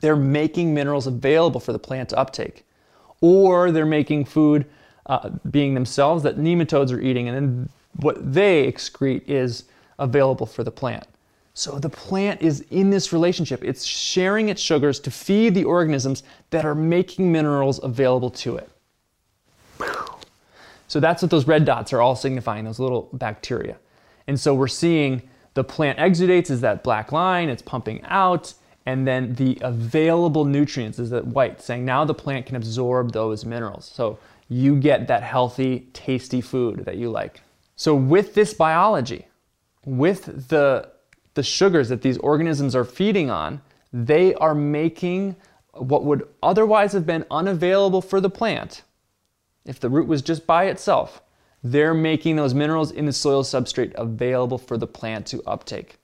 they're 0.00 0.16
making 0.16 0.72
minerals 0.72 1.06
available 1.06 1.60
for 1.60 1.72
the 1.72 1.78
plant 1.78 2.08
to 2.08 2.18
uptake. 2.18 2.64
Or 3.20 3.70
they're 3.70 3.84
making 3.84 4.24
food 4.24 4.64
uh, 5.06 5.30
being 5.50 5.74
themselves 5.74 6.22
that 6.24 6.36
nematodes 6.36 6.92
are 6.92 7.00
eating, 7.00 7.28
and 7.28 7.36
then 7.36 7.68
what 8.00 8.32
they 8.32 8.70
excrete 8.70 9.22
is 9.26 9.64
available 9.98 10.46
for 10.46 10.64
the 10.64 10.70
plant. 10.70 11.06
So 11.54 11.78
the 11.78 11.88
plant 11.88 12.42
is 12.42 12.64
in 12.70 12.90
this 12.90 13.12
relationship. 13.14 13.64
It's 13.64 13.84
sharing 13.84 14.50
its 14.50 14.60
sugars 14.60 15.00
to 15.00 15.10
feed 15.10 15.54
the 15.54 15.64
organisms 15.64 16.22
that 16.50 16.66
are 16.66 16.74
making 16.74 17.32
minerals 17.32 17.82
available 17.82 18.30
to 18.30 18.58
it. 18.58 18.68
So 20.88 21.00
that's 21.00 21.22
what 21.22 21.30
those 21.30 21.46
red 21.46 21.64
dots 21.64 21.92
are 21.92 22.02
all 22.02 22.14
signifying, 22.14 22.64
those 22.64 22.78
little 22.78 23.08
bacteria. 23.12 23.76
And 24.26 24.38
so 24.38 24.54
we're 24.54 24.68
seeing 24.68 25.22
the 25.54 25.64
plant 25.64 25.98
exudates 25.98 26.50
is 26.50 26.60
that 26.60 26.84
black 26.84 27.10
line, 27.10 27.48
it's 27.48 27.62
pumping 27.62 28.02
out, 28.04 28.52
and 28.84 29.06
then 29.06 29.34
the 29.34 29.58
available 29.62 30.44
nutrients 30.44 30.98
is 30.98 31.10
that 31.10 31.26
white, 31.26 31.62
saying 31.62 31.84
now 31.84 32.04
the 32.04 32.14
plant 32.14 32.46
can 32.46 32.56
absorb 32.56 33.12
those 33.12 33.44
minerals. 33.46 33.90
So 33.92 34.18
you 34.48 34.76
get 34.76 35.08
that 35.08 35.22
healthy, 35.22 35.88
tasty 35.92 36.40
food 36.40 36.84
that 36.84 36.96
you 36.96 37.10
like. 37.10 37.42
So 37.74 37.94
with 37.94 38.34
this 38.34 38.54
biology, 38.54 39.26
with 39.84 40.48
the, 40.48 40.88
the 41.34 41.42
sugars 41.42 41.88
that 41.88 42.02
these 42.02 42.18
organisms 42.18 42.74
are 42.74 42.84
feeding 42.84 43.30
on, 43.30 43.60
they 43.92 44.34
are 44.34 44.54
making 44.54 45.36
what 45.72 46.04
would 46.04 46.26
otherwise 46.42 46.92
have 46.92 47.06
been 47.06 47.24
unavailable 47.30 48.00
for 48.00 48.20
the 48.20 48.30
plant 48.30 48.82
if 49.66 49.80
the 49.80 49.90
root 49.90 50.06
was 50.06 50.22
just 50.22 50.46
by 50.46 50.66
itself, 50.66 51.20
they're 51.62 51.94
making 51.94 52.36
those 52.36 52.54
minerals 52.54 52.90
in 52.90 53.06
the 53.06 53.12
soil 53.12 53.42
substrate 53.42 53.92
available 53.94 54.58
for 54.58 54.78
the 54.78 54.86
plant 54.86 55.26
to 55.26 55.42
uptake. 55.46 55.98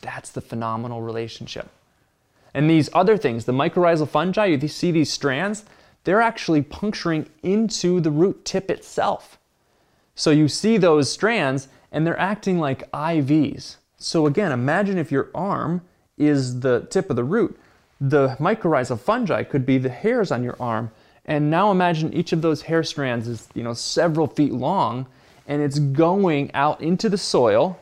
That's 0.00 0.30
the 0.30 0.40
phenomenal 0.40 1.02
relationship. 1.02 1.68
And 2.54 2.68
these 2.68 2.90
other 2.92 3.16
things, 3.16 3.44
the 3.44 3.52
mycorrhizal 3.52 4.08
fungi, 4.08 4.46
you 4.46 4.68
see 4.68 4.90
these 4.90 5.12
strands, 5.12 5.64
they're 6.04 6.20
actually 6.20 6.62
puncturing 6.62 7.28
into 7.42 8.00
the 8.00 8.10
root 8.10 8.44
tip 8.44 8.70
itself. 8.70 9.38
So 10.14 10.30
you 10.30 10.48
see 10.48 10.76
those 10.76 11.10
strands 11.10 11.68
and 11.90 12.06
they're 12.06 12.18
acting 12.18 12.58
like 12.58 12.90
IVs. 12.92 13.76
So 13.96 14.26
again, 14.26 14.52
imagine 14.52 14.98
if 14.98 15.12
your 15.12 15.30
arm 15.34 15.82
is 16.18 16.60
the 16.60 16.86
tip 16.90 17.10
of 17.10 17.16
the 17.16 17.24
root. 17.24 17.58
The 18.00 18.36
mycorrhizal 18.40 18.98
fungi 18.98 19.44
could 19.44 19.64
be 19.64 19.78
the 19.78 19.88
hairs 19.88 20.32
on 20.32 20.42
your 20.42 20.56
arm 20.58 20.90
and 21.24 21.50
now 21.50 21.70
imagine 21.70 22.12
each 22.12 22.32
of 22.32 22.42
those 22.42 22.62
hair 22.62 22.82
strands 22.82 23.28
is, 23.28 23.48
you 23.54 23.62
know, 23.62 23.74
several 23.74 24.26
feet 24.26 24.52
long 24.52 25.06
and 25.46 25.62
it's 25.62 25.78
going 25.78 26.52
out 26.54 26.80
into 26.80 27.08
the 27.08 27.18
soil. 27.18 27.78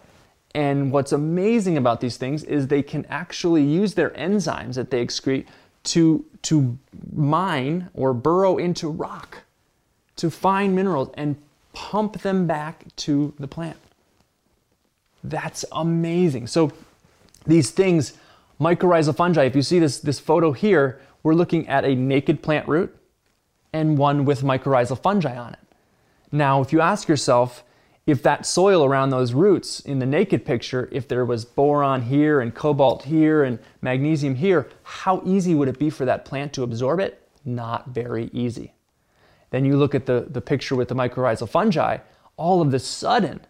And 0.55 0.91
what's 0.93 1.13
amazing 1.13 1.77
about 1.77 2.01
these 2.01 2.17
things 2.17 2.43
is 2.45 2.67
they 2.67 2.83
can 2.83 3.07
actually 3.07 3.63
use 3.63 3.95
their 3.95 4.11
enzymes 4.11 4.75
that 4.75 4.91
they 4.91 5.05
excrete 5.05 5.47
to, 5.85 6.25
to 6.43 6.79
mine 7.13 7.91
or 7.95 8.13
burrow 8.13 8.59
into 8.59 8.89
rock 8.89 9.43
to 10.17 10.31
find 10.31 10.77
minerals 10.77 11.11
and 11.15 11.37
pump 11.73 12.21
them 12.21 12.47
back 12.47 12.85
to 12.97 13.33
the 13.39 13.49
plant. 13.49 13.79
That's 15.25 15.65
amazing. 15.73 16.47
So 16.47 16.73
these 17.47 17.71
things, 17.71 18.15
mycorrhizal 18.61 19.17
fungi, 19.17 19.45
if 19.45 19.57
you 19.57 19.63
see 19.63 19.79
this, 19.79 20.01
this 20.01 20.19
photo 20.19 20.53
here, 20.53 21.01
we're 21.23 21.35
looking 21.35 21.69
at 21.69 21.85
a 21.85 21.95
naked 21.95 22.43
plant 22.43 22.69
root 22.69 22.95
and 23.73 23.97
one 23.97 24.25
with 24.25 24.43
mycorrhizal 24.43 25.01
fungi 25.01 25.37
on 25.37 25.53
it. 25.53 25.59
Now, 26.33 26.61
if 26.61 26.73
you 26.73 26.81
ask 26.81 27.09
yourself 27.09 27.65
if 28.07 28.23
that 28.23 28.47
soil 28.47 28.85
around 28.85 29.11
those 29.11 29.33
roots 29.33 29.81
in 29.81 29.99
the 29.99 30.07
naked 30.07 30.45
picture, 30.45 30.89
if 30.91 31.07
there 31.07 31.25
was 31.25 31.45
boron 31.45 32.03
here 32.03 32.41
and 32.41 32.55
cobalt 32.55 33.05
here 33.05 33.45
and 33.45 33.59
magnesium 33.83 34.35
here, 34.35 34.69
how 34.83 35.23
easy 35.25 35.55
would 35.55 35.69
it 35.69 35.79
be 35.79 35.91
for 35.91 36.05
that 36.05 36.25
plant 36.25 36.53
to 36.55 36.63
absorb 36.63 37.01
it? 37.01 37.29
Not 37.45 37.89
very 37.89 38.31
easy. 38.33 38.75
Then 39.51 39.65
you 39.65 39.77
look 39.77 39.95
at 39.95 40.07
the, 40.07 40.27
the 40.29 40.41
picture 40.41 40.77
with 40.77 40.89
the 40.89 40.95
mycorrhizal 40.95 41.49
fungi, 41.49 41.99
all 42.37 42.63
of 42.63 42.73
a 42.73 42.79
sudden, 42.79 43.41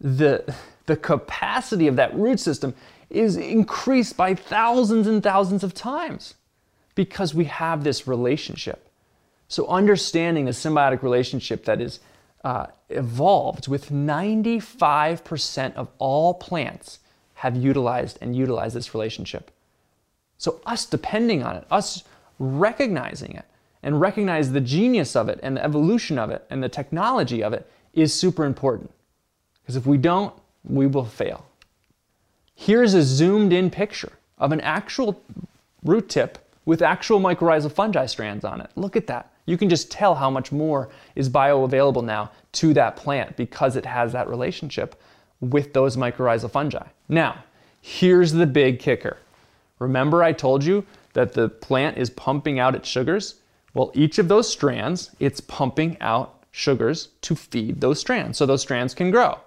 the, 0.00 0.54
the 0.86 0.96
capacity 0.96 1.86
of 1.86 1.96
that 1.96 2.14
root 2.14 2.40
system 2.40 2.74
is 3.10 3.36
increased 3.36 4.16
by 4.16 4.34
thousands 4.34 5.06
and 5.06 5.22
thousands 5.22 5.62
of 5.62 5.72
times 5.72 6.34
because 6.94 7.34
we 7.34 7.44
have 7.44 7.84
this 7.84 8.06
relationship. 8.06 8.88
So, 9.48 9.66
understanding 9.68 10.46
the 10.46 10.52
symbiotic 10.52 11.02
relationship 11.02 11.64
that 11.66 11.80
is 11.80 12.00
uh, 12.44 12.66
evolved 12.94 13.68
with 13.68 13.90
95% 13.90 15.74
of 15.74 15.88
all 15.98 16.34
plants 16.34 16.98
have 17.34 17.56
utilized 17.56 18.18
and 18.20 18.36
utilized 18.36 18.76
this 18.76 18.94
relationship. 18.94 19.50
So, 20.38 20.60
us 20.66 20.86
depending 20.86 21.42
on 21.42 21.56
it, 21.56 21.66
us 21.70 22.04
recognizing 22.38 23.32
it, 23.32 23.44
and 23.82 24.00
recognize 24.00 24.50
the 24.50 24.60
genius 24.60 25.14
of 25.14 25.28
it 25.28 25.38
and 25.42 25.56
the 25.56 25.64
evolution 25.64 26.18
of 26.18 26.30
it 26.30 26.44
and 26.48 26.62
the 26.62 26.68
technology 26.68 27.42
of 27.42 27.52
it 27.52 27.70
is 27.92 28.12
super 28.12 28.44
important. 28.44 28.90
Because 29.62 29.76
if 29.76 29.86
we 29.86 29.98
don't, 29.98 30.34
we 30.64 30.86
will 30.86 31.04
fail. 31.04 31.46
Here's 32.54 32.94
a 32.94 33.02
zoomed 33.02 33.52
in 33.52 33.70
picture 33.70 34.12
of 34.38 34.52
an 34.52 34.60
actual 34.62 35.22
root 35.82 36.08
tip 36.08 36.38
with 36.64 36.80
actual 36.80 37.20
mycorrhizal 37.20 37.70
fungi 37.70 38.06
strands 38.06 38.44
on 38.44 38.60
it. 38.60 38.70
Look 38.74 38.96
at 38.96 39.06
that. 39.08 39.30
You 39.44 39.58
can 39.58 39.68
just 39.68 39.90
tell 39.90 40.14
how 40.14 40.30
much 40.30 40.50
more 40.50 40.88
is 41.14 41.28
bioavailable 41.28 42.04
now 42.04 42.30
to 42.54 42.74
that 42.74 42.96
plant 42.96 43.36
because 43.36 43.76
it 43.76 43.86
has 43.86 44.12
that 44.12 44.28
relationship 44.28 45.00
with 45.40 45.72
those 45.72 45.96
mycorrhizal 45.96 46.50
fungi. 46.50 46.86
Now, 47.08 47.44
here's 47.80 48.32
the 48.32 48.46
big 48.46 48.78
kicker. 48.78 49.18
Remember 49.78 50.22
I 50.22 50.32
told 50.32 50.64
you 50.64 50.86
that 51.12 51.32
the 51.32 51.48
plant 51.48 51.98
is 51.98 52.10
pumping 52.10 52.58
out 52.58 52.74
its 52.74 52.88
sugars? 52.88 53.36
Well, 53.74 53.90
each 53.94 54.18
of 54.18 54.28
those 54.28 54.50
strands, 54.50 55.10
it's 55.18 55.40
pumping 55.40 55.96
out 56.00 56.44
sugars 56.52 57.08
to 57.22 57.34
feed 57.34 57.80
those 57.80 57.98
strands 57.98 58.38
so 58.38 58.46
those 58.46 58.62
strands 58.62 58.94
can 58.94 59.10
grow. 59.10 59.38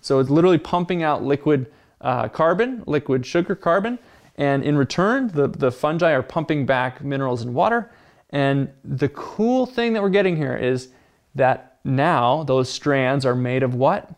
So 0.00 0.18
it's 0.18 0.30
literally 0.30 0.58
pumping 0.58 1.02
out 1.02 1.22
liquid 1.22 1.70
uh, 2.00 2.28
carbon, 2.28 2.82
liquid 2.86 3.24
sugar 3.24 3.54
carbon, 3.54 3.98
and 4.36 4.64
in 4.64 4.76
return, 4.76 5.28
the, 5.28 5.46
the 5.46 5.70
fungi 5.70 6.12
are 6.12 6.22
pumping 6.22 6.66
back 6.66 7.04
minerals 7.04 7.42
and 7.42 7.54
water, 7.54 7.92
and 8.30 8.70
the 8.82 9.10
cool 9.10 9.66
thing 9.66 9.92
that 9.92 10.02
we're 10.02 10.08
getting 10.08 10.36
here 10.36 10.56
is 10.56 10.88
that 11.34 11.71
now 11.84 12.44
those 12.44 12.70
strands 12.70 13.26
are 13.26 13.34
made 13.34 13.62
of 13.62 13.74
what? 13.74 14.10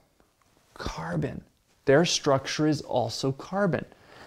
Carbon. 0.74 1.42
Their 1.84 2.04
structure 2.04 2.66
is 2.66 2.80
also 2.82 3.32
carbon. 3.32 3.84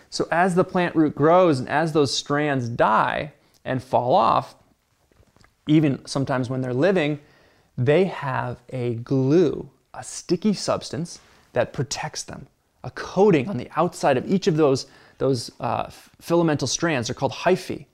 So 0.09 0.27
as 0.31 0.55
the 0.55 0.63
plant 0.63 0.95
root 0.95 1.15
grows 1.15 1.59
and 1.59 1.67
as 1.67 1.93
those 1.93 2.15
strands 2.15 2.69
die 2.69 3.33
and 3.65 3.83
fall 3.83 4.15
off, 4.15 4.55
even 5.67 6.05
sometimes 6.05 6.49
when 6.49 6.61
they're 6.61 6.73
living, 6.73 7.19
they 7.77 8.05
have 8.05 8.61
a 8.69 8.95
glue, 8.95 9.69
a 9.93 10.03
sticky 10.03 10.53
substance 10.53 11.19
that 11.53 11.73
protects 11.73 12.23
them, 12.23 12.47
a 12.83 12.91
coating 12.91 13.49
on 13.49 13.57
the 13.57 13.69
outside 13.75 14.17
of 14.17 14.29
each 14.31 14.47
of 14.47 14.55
those, 14.55 14.87
those 15.17 15.51
uh, 15.59 15.87
filamental 16.21 16.67
strands. 16.67 17.07
They're 17.07 17.15
called 17.15 17.33
hyphae, 17.33 17.85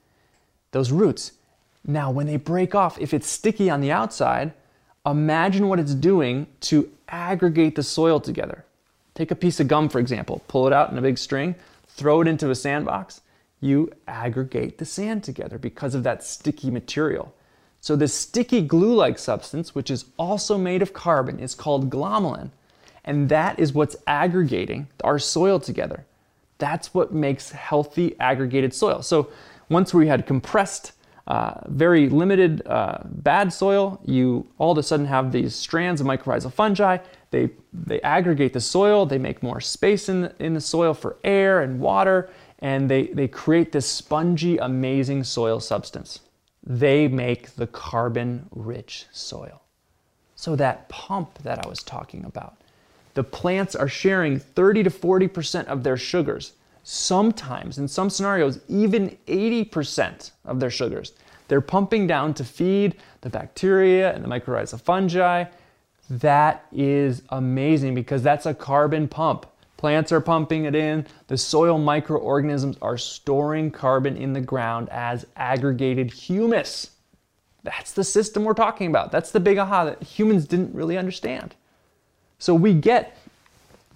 those 0.71 0.91
roots 0.91 1.32
Now, 1.86 2.12
when 2.12 2.27
they 2.27 2.38
break 2.38 2.75
off, 2.75 2.97
if 2.99 3.13
it's 3.13 3.27
sticky 3.27 3.69
on 3.69 3.82
the 3.82 3.91
outside, 3.91 4.53
imagine 5.05 5.67
what 5.67 5.79
it's 5.79 5.93
doing 5.93 6.47
to 6.61 6.89
aggregate 7.09 7.75
the 7.75 7.83
soil 7.83 8.19
together. 8.19 8.65
Take 9.15 9.31
a 9.31 9.35
piece 9.35 9.59
of 9.59 9.67
gum, 9.67 9.89
for 9.89 9.99
example, 9.99 10.41
pull 10.47 10.65
it 10.65 10.73
out 10.73 10.91
in 10.91 10.97
a 10.97 11.01
big 11.01 11.17
string, 11.17 11.55
throw 11.87 12.21
it 12.21 12.27
into 12.27 12.49
a 12.49 12.55
sandbox. 12.55 13.21
You 13.59 13.91
aggregate 14.07 14.77
the 14.77 14.85
sand 14.85 15.23
together 15.23 15.57
because 15.57 15.95
of 15.95 16.03
that 16.03 16.23
sticky 16.23 16.71
material. 16.71 17.33
So, 17.79 17.95
this 17.95 18.13
sticky 18.13 18.61
glue 18.61 18.95
like 18.95 19.19
substance, 19.19 19.75
which 19.75 19.91
is 19.91 20.05
also 20.17 20.57
made 20.57 20.81
of 20.81 20.93
carbon, 20.93 21.39
is 21.39 21.53
called 21.53 21.89
glomalin. 21.89 22.51
And 23.03 23.27
that 23.27 23.59
is 23.59 23.73
what's 23.73 23.97
aggregating 24.07 24.87
our 25.03 25.19
soil 25.19 25.59
together. 25.59 26.05
That's 26.57 26.93
what 26.93 27.13
makes 27.13 27.51
healthy 27.51 28.17
aggregated 28.19 28.73
soil. 28.73 29.01
So, 29.01 29.29
once 29.67 29.93
we 29.93 30.07
had 30.07 30.25
compressed 30.25 30.93
uh, 31.25 31.53
very 31.67 32.09
limited 32.09 32.65
uh, 32.67 32.97
bad 33.05 33.53
soil, 33.53 33.99
you 34.05 34.45
all 34.57 34.73
of 34.73 34.77
a 34.77 34.83
sudden 34.83 35.05
have 35.05 35.31
these 35.31 35.55
strands 35.55 36.01
of 36.01 36.07
mycorrhizal 36.07 36.51
fungi. 36.51 36.97
They, 37.31 37.49
they 37.71 38.01
aggregate 38.01 38.53
the 38.53 38.62
soil, 38.62 39.05
they 39.05 39.17
make 39.17 39.41
more 39.41 39.62
space 39.62 40.09
in 40.09 40.21
the, 40.21 40.36
in 40.39 40.53
the 40.53 40.62
soil 40.62 40.93
for 40.93 41.17
air 41.23 41.62
and 41.62 41.79
water, 41.79 42.29
and 42.59 42.89
they, 42.89 43.07
they 43.07 43.27
create 43.27 43.71
this 43.71 43.89
spongy, 43.89 44.57
amazing 44.57 45.23
soil 45.23 45.59
substance. 45.59 46.19
They 46.65 47.07
make 47.07 47.55
the 47.55 47.67
carbon 47.67 48.47
rich 48.51 49.05
soil. 49.12 49.62
So, 50.36 50.55
that 50.57 50.89
pump 50.89 51.39
that 51.43 51.65
I 51.65 51.69
was 51.69 51.83
talking 51.83 52.25
about, 52.25 52.57
the 53.13 53.23
plants 53.23 53.75
are 53.75 53.88
sharing 53.88 54.39
30 54.39 54.83
to 54.83 54.89
40% 54.89 55.65
of 55.65 55.83
their 55.83 55.95
sugars 55.95 56.53
sometimes, 56.84 57.78
in 57.78 57.88
some 57.88 58.10
scenarios, 58.10 58.60
even 58.67 59.17
80% 59.28 60.32
of 60.46 60.60
their 60.60 60.69
sugars. 60.69 61.13
They're 61.48 61.62
pumping 61.62 62.08
down 62.08 62.34
to 62.36 62.43
feed 62.43 62.96
the 63.22 63.30
bacteria 63.30 64.13
and 64.13 64.24
the 64.24 64.28
mycorrhizal 64.28 64.82
fungi. 64.82 65.46
That 66.10 66.65
is 66.72 67.22
amazing 67.30 67.96
because 67.96 68.22
that's 68.22 68.46
a 68.46 68.54
carbon 68.54 69.08
pump. 69.08 69.46
Plants 69.78 70.12
are 70.12 70.22
pumping 70.22 70.65
it 70.65 70.76
in. 70.76 71.06
The 71.28 71.38
soil 71.38 71.78
microorganisms 71.78 72.78
are 72.82 72.98
storing 72.98 73.72
carbon 73.72 74.15
in 74.15 74.34
the 74.34 74.41
ground 74.41 74.89
as 74.89 75.26
aggregated 75.36 76.12
humus. 76.12 76.91
That's 77.63 77.93
the 77.93 78.04
system 78.04 78.43
we're 78.43 78.54
talking 78.54 78.88
about. 78.88 79.12
That's 79.12 79.32
the 79.32 79.39
big 79.39 79.58
aha 79.58 79.86
that 79.86 80.04
humans 80.04 80.46
didn't 80.46 80.74
really 80.74 80.98
understand. 80.98 81.56
So 82.39 82.54
we 82.54 82.74
get 82.74 83.17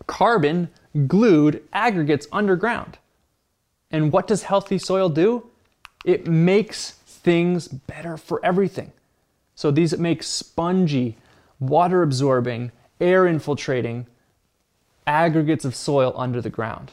carbon 0.08 0.70
glued 1.06 1.64
aggregates 1.74 2.28
underground. 2.32 2.98
And 3.92 4.12
what 4.12 4.28
does 4.28 4.44
healthy 4.44 4.78
soil 4.78 5.10
do? 5.10 5.48
It 6.04 6.28
makes 6.28 6.92
things 6.92 7.68
better 7.68 8.18
for 8.18 8.44
everything. 8.44 8.92
So 9.56 9.72
these 9.72 9.98
make 9.98 10.24
spongy, 10.24 11.18
water 11.60 12.02
absorbing, 12.02 12.72
air 13.00 13.28
infiltrating 13.28 14.08
aggregates 15.06 15.66
of 15.66 15.76
soil 15.76 16.14
under 16.16 16.42
the 16.42 16.50
ground. 16.50 16.92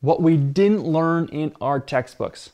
What 0.00 0.22
we 0.22 0.36
didn't 0.36 0.84
learn 0.84 1.28
in 1.28 1.54
our 1.60 1.80
textbooks 1.80 2.50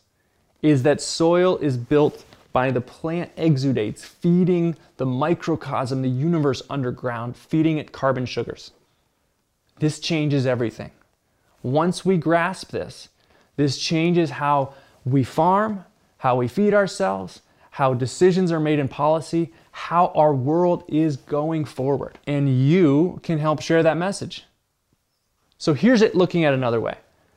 is 0.63 0.83
that 0.85 1.01
soil 1.01 1.59
is 1.59 1.77
built 1.77 2.25
by 2.53 2.71
the 2.71 2.81
plant 2.81 3.35
exudates 3.37 4.01
feeding 4.01 4.77
the 4.97 5.07
microcosm, 5.07 6.03
the 6.03 6.09
universe 6.09 6.63
underground, 6.71 7.37
feeding 7.37 7.79
it 7.79 7.93
carbon 7.93 8.27
sugars. 8.27 8.73
This 9.79 9.99
changes 9.99 10.47
everything. 10.47 10.91
Once 11.63 12.05
we 12.05 12.17
grasp 12.17 12.71
this, 12.71 13.09
this 13.57 13.79
changes 13.79 14.31
how 14.31 14.75
we 15.05 15.25
farm, 15.25 15.85
how 16.19 16.37
we 16.37 16.49
feed 16.49 16.75
ourselves, 16.75 17.43
how 17.71 17.95
decisions 17.95 18.53
are 18.53 18.61
made 18.61 18.79
in 18.79 18.89
policy, 18.89 19.53
how 19.71 20.13
our 20.15 20.35
world 20.35 20.85
is 20.89 21.17
going 21.17 21.65
forward. 21.65 22.19
And 22.27 22.69
you 22.69 23.19
can 23.23 23.39
help 23.39 23.63
share 23.63 23.83
that 23.83 23.97
message. 23.97 24.45
So 25.59 25.75
here's 25.75 26.03
it 26.03 26.15
looking 26.15 26.45
at 26.45 26.55
another 26.55 26.81
way. 26.81 26.97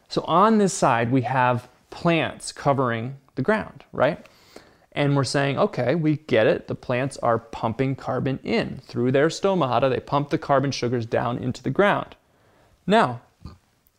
So 0.10 0.24
on 0.24 0.58
this 0.58 0.74
side, 0.74 1.12
we 1.12 1.22
have 1.22 1.70
plants 1.90 2.52
covering 2.52 3.18
the 3.36 3.42
ground, 3.42 3.84
right? 3.94 4.26
And 4.92 5.16
we're 5.16 5.24
saying, 5.24 5.58
okay, 5.58 5.96
we 5.96 6.18
get 6.18 6.48
it. 6.48 6.68
The 6.68 6.76
plants 6.76 7.18
are 7.18 7.38
pumping 7.38 7.96
carbon 7.96 8.40
in 8.44 8.82
through 8.86 9.12
their 9.12 9.28
stomata. 9.28 9.90
They 9.90 10.00
pump 10.00 10.30
the 10.30 10.38
carbon 10.38 10.72
sugars 10.72 11.06
down 11.06 11.38
into 11.38 11.62
the 11.64 11.70
ground. 11.70 12.16
Now, 12.88 13.22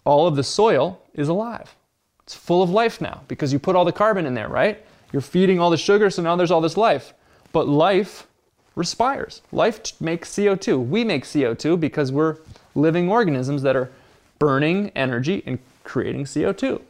all 0.05 0.27
of 0.27 0.37
the 0.37 0.44
soil 0.44 1.01
is 1.14 1.29
alive. 1.29 1.75
It's 2.22 2.35
full 2.35 2.62
of 2.62 2.70
life 2.70 3.01
now 3.01 3.22
because 3.29 3.53
you 3.53 3.59
put 3.59 3.77
all 3.77 3.85
the 3.85 3.92
carbon 3.92 4.27
in 4.27 4.35
there, 4.35 4.49
right? 4.49 4.85
You're 5.12 5.22
feeding 5.22 5.61
all 5.61 5.70
the 5.70 5.77
sugar, 5.77 6.11
so 6.11 6.22
now 6.22 6.37
there's 6.37 6.51
all 6.51 6.61
this 6.61 6.77
life. 6.77 7.12
But 7.53 7.68
life 7.68 8.27
respires. 8.75 9.42
Life 9.53 10.01
makes 10.01 10.31
CO2. 10.31 10.87
We 10.88 11.05
make 11.05 11.25
CO2 11.25 11.79
because 11.81 12.12
we're 12.12 12.37
living 12.75 13.09
organisms 13.09 13.62
that 13.62 13.77
are 13.77 13.90
burning 14.38 14.90
energy 14.94 15.42
and 15.46 15.59
creating 15.85 16.25
CO2. 16.25 16.83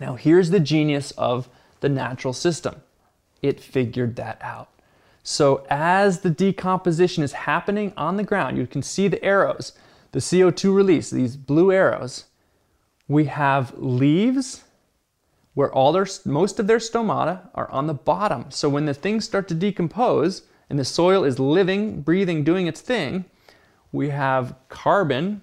Now, 0.00 0.14
here's 0.14 0.50
the 0.50 0.60
genius 0.60 1.10
of 1.12 1.48
the 1.80 1.88
natural 1.88 2.32
system 2.32 2.82
it 3.42 3.60
figured 3.60 4.16
that 4.16 4.38
out. 4.40 4.68
So, 5.22 5.66
as 5.68 6.20
the 6.20 6.30
decomposition 6.30 7.22
is 7.22 7.32
happening 7.32 7.92
on 7.96 8.16
the 8.16 8.22
ground, 8.22 8.56
you 8.56 8.66
can 8.66 8.82
see 8.82 9.08
the 9.08 9.22
arrows 9.24 9.72
the 10.16 10.22
CO2 10.22 10.74
release, 10.74 11.10
these 11.10 11.36
blue 11.36 11.70
arrows, 11.70 12.24
we 13.06 13.26
have 13.26 13.74
leaves 13.76 14.64
where 15.52 15.70
all 15.70 15.92
their 15.92 16.06
most 16.24 16.58
of 16.58 16.66
their 16.66 16.78
stomata 16.78 17.50
are 17.54 17.70
on 17.70 17.86
the 17.86 17.92
bottom. 17.92 18.46
So 18.48 18.66
when 18.70 18.86
the 18.86 18.94
things 18.94 19.26
start 19.26 19.46
to 19.48 19.54
decompose 19.54 20.44
and 20.70 20.78
the 20.78 20.86
soil 20.86 21.22
is 21.22 21.38
living, 21.38 22.00
breathing, 22.00 22.44
doing 22.44 22.66
its 22.66 22.80
thing, 22.80 23.26
we 23.92 24.08
have 24.08 24.54
carbon, 24.70 25.42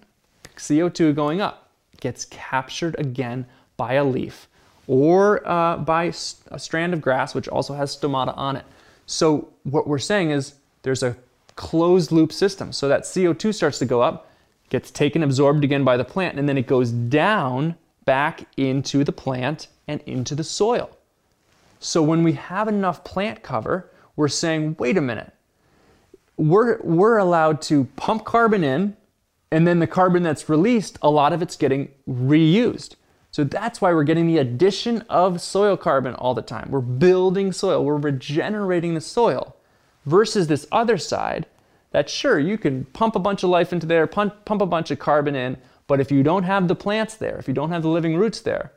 CO2 0.58 1.14
going 1.14 1.40
up, 1.40 1.70
gets 2.00 2.26
captured 2.26 2.96
again 2.98 3.46
by 3.78 3.94
a 3.94 4.04
leaf 4.04 4.48
or 4.88 5.48
uh, 5.48 5.78
by 5.78 6.12
a 6.50 6.58
strand 6.58 6.96
of 6.96 7.02
grass, 7.02 7.36
which 7.36 7.48
also 7.48 7.76
has 7.76 7.96
stomata 7.96 8.36
on 8.36 8.56
it. 8.56 8.66
So 9.06 9.50
what 9.66 9.86
we're 9.86 10.00
saying 10.00 10.32
is 10.32 10.56
there's 10.82 11.04
a 11.04 11.16
closed 11.56 12.12
loop 12.12 12.34
system. 12.34 12.74
So 12.74 12.88
that 12.88 13.04
CO2 13.04 13.54
starts 13.54 13.78
to 13.78 13.86
go 13.86 14.02
up, 14.02 14.32
gets 14.70 14.92
taken, 14.92 15.24
absorbed 15.24 15.64
again 15.64 15.84
by 15.84 15.98
the 15.98 16.04
plant, 16.04 16.40
and 16.40 16.50
then 16.50 16.58
it 16.58 16.68
goes 16.68 16.92
down 16.92 17.76
back 18.06 18.48
into 18.58 19.04
the 19.04 19.12
plant 19.12 19.68
and 19.88 20.02
into 20.02 20.36
the 20.36 20.44
soil. 20.44 20.90
So 21.80 22.02
when 22.02 22.24
we 22.24 22.34
have 22.34 22.68
enough 22.68 23.04
plant 23.04 23.44
cover, 23.44 23.92
we're 24.16 24.28
saying, 24.28 24.78
wait 24.80 24.98
a 24.98 25.02
minute, 25.02 25.34
we're, 26.38 26.82
we're 26.82 27.18
allowed 27.18 27.62
to 27.64 27.86
pump 27.96 28.26
carbon 28.26 28.64
in, 28.64 28.96
and 29.52 29.68
then 29.68 29.80
the 29.80 29.88
carbon 29.88 30.24
that's 30.24 30.50
released, 30.50 30.98
a 31.02 31.10
lot 31.10 31.34
of 31.34 31.42
it's 31.42 31.56
getting 31.56 31.92
reused. 32.10 32.96
So 33.32 33.44
that's 33.44 33.82
why 33.82 33.94
we're 33.94 34.04
getting 34.04 34.28
the 34.28 34.38
addition 34.38 35.02
of 35.10 35.42
soil 35.42 35.76
carbon 35.76 36.14
all 36.16 36.34
the 36.34 36.42
time. 36.42 36.70
We're 36.72 36.82
building 36.82 37.52
soil, 37.52 37.84
we're 37.84 37.98
regenerating 37.98 38.94
the 38.94 39.02
soil, 39.02 39.56
versus 40.06 40.48
this 40.48 40.68
other 40.72 40.98
side 40.98 41.46
that 41.94 42.10
sure, 42.10 42.40
you 42.40 42.58
can 42.58 42.86
pump 42.86 43.16
a 43.16 43.20
bunch 43.20 43.44
of 43.44 43.50
life 43.50 43.72
into 43.72 43.86
there, 43.86 44.06
pump, 44.08 44.46
pump 44.46 44.62
a 44.62 44.66
bunch 44.66 44.92
of 44.92 45.00
carbon 45.00 45.36
in, 45.36 45.58
but 45.88 46.00
if 46.00 46.12
you 46.12 46.24
don't 46.24 46.44
have 46.44 46.68
the 46.68 46.76
plants 46.76 47.16
there, 47.16 47.38
if 47.38 47.48
you 47.48 47.54
don't 47.54 47.70
have 47.70 47.84
the 47.84 47.88
living 47.88 48.18
roots 48.18 48.42
there, 48.42 48.72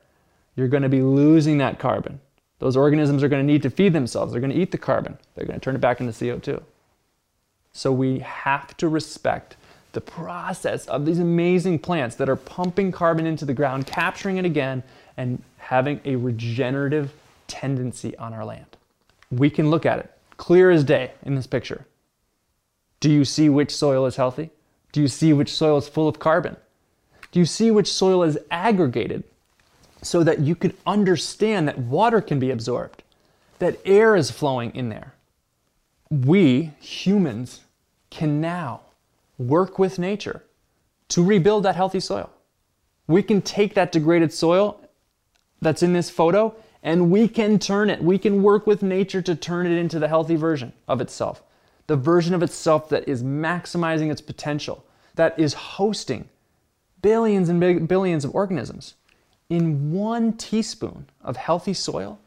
you're 0.55 0.68
going 0.68 0.83
to 0.83 0.88
be 0.88 1.00
losing 1.00 1.59
that 1.59 1.79
carbon. 1.79 2.20
Those 2.59 2.76
organisms 2.76 3.22
are 3.22 3.29
going 3.29 3.44
to 3.44 3.52
need 3.52 3.62
to 3.62 3.70
feed 3.70 3.94
themselves. 3.94 4.33
They're 4.33 4.40
going 4.40 4.52
to 4.52 4.59
eat 4.59 4.70
the 4.70 4.79
carbon. 4.79 5.18
They're 5.35 5.46
going 5.46 5.59
to 5.59 5.64
turn 5.64 5.74
it 5.74 5.81
back 5.81 6.00
into 6.00 6.12
CO2. 6.12 6.62
So 7.72 7.90
we 7.90 8.20
have 8.20 8.76
to 8.79 8.88
respect 8.88 9.57
the 9.92 10.00
process 10.02 10.87
of 10.87 11.07
these 11.07 11.18
amazing 11.18 11.79
plants 11.79 12.16
that 12.16 12.29
are 12.29 12.37
pumping 12.37 12.92
carbon 12.92 13.24
into 13.24 13.46
the 13.46 13.55
ground, 13.55 13.87
capturing 13.87 14.37
it 14.37 14.44
again, 14.44 14.83
and 15.16 15.42
having 15.57 16.00
a 16.05 16.16
regenerative 16.16 17.14
tendency 17.46 18.14
on 18.18 18.35
our 18.35 18.44
land. 18.44 18.76
We 19.31 19.48
can 19.48 19.70
look 19.70 19.87
at 19.87 20.00
it 20.00 20.11
clear 20.37 20.70
as 20.70 20.85
day 20.85 21.12
in 21.22 21.35
this 21.35 21.46
picture. 21.46 21.87
Do 23.00 23.11
you 23.11 23.24
see 23.24 23.48
which 23.48 23.74
soil 23.74 24.06
is 24.06 24.16
healthy? 24.16 24.50
Do 24.92 25.00
you 25.00 25.09
see 25.09 25.32
which 25.32 25.52
soil 25.52 25.76
is 25.78 25.88
full 25.88 26.09
of 26.09 26.18
carbon? 26.18 26.56
Do 27.30 27.38
you 27.38 27.46
see 27.46 27.70
which 27.70 27.92
soil 27.92 28.22
is 28.22 28.38
aggregated 28.50 29.24
so 30.02 30.22
that 30.22 30.40
you 30.40 30.54
can 30.54 30.72
understand 30.87 31.68
that 31.68 31.78
water 31.78 32.20
can 32.20 32.38
be 32.38 32.50
absorbed, 32.50 33.02
that 33.59 33.78
air 33.85 34.16
is 34.16 34.30
flowing 34.30 34.74
in 34.74 34.88
there? 34.88 35.12
We, 36.11 36.72
humans, 36.80 37.61
can 38.11 38.40
now 38.40 38.80
work 39.38 39.78
with 39.78 39.98
nature 39.98 40.44
to 41.09 41.22
rebuild 41.22 41.64
that 41.64 41.76
healthy 41.76 42.00
soil. 42.00 42.30
We 43.06 43.22
can 43.22 43.42
take 43.42 43.74
that 43.74 43.92
degraded 43.92 44.32
soil 44.32 44.80
that's 45.61 45.82
in 45.82 45.92
this 45.92 46.09
photo 46.09 46.54
and 46.82 47.11
we 47.11 47.28
can 47.28 47.59
turn 47.59 47.90
it. 47.90 48.02
We 48.02 48.18
can 48.18 48.42
work 48.42 48.66
with 48.66 48.82
nature 48.82 49.20
to 49.22 49.35
turn 49.35 49.66
it 49.66 49.76
into 49.76 49.98
the 49.98 50.09
healthy 50.09 50.37
version 50.37 50.72
of 50.88 51.00
itself 51.00 51.42
the 51.87 51.96
version 51.96 52.35
of 52.35 52.42
itself 52.42 52.88
that 52.88 53.09
is 53.09 53.22
maximizing 53.22 54.11
its 54.11 54.20
potential, 54.20 54.85
that 55.14 55.38
is 55.38 55.55
hosting 55.55 56.29
billions 57.03 57.49
and 57.49 57.88
billions 57.88 58.25
of 58.25 58.35
organisms. 58.35 58.94
In 59.49 59.92
one 59.92 60.33
teaspoon 60.33 61.09
of 61.22 61.37
healthy 61.37 61.75
soil, 61.75 62.18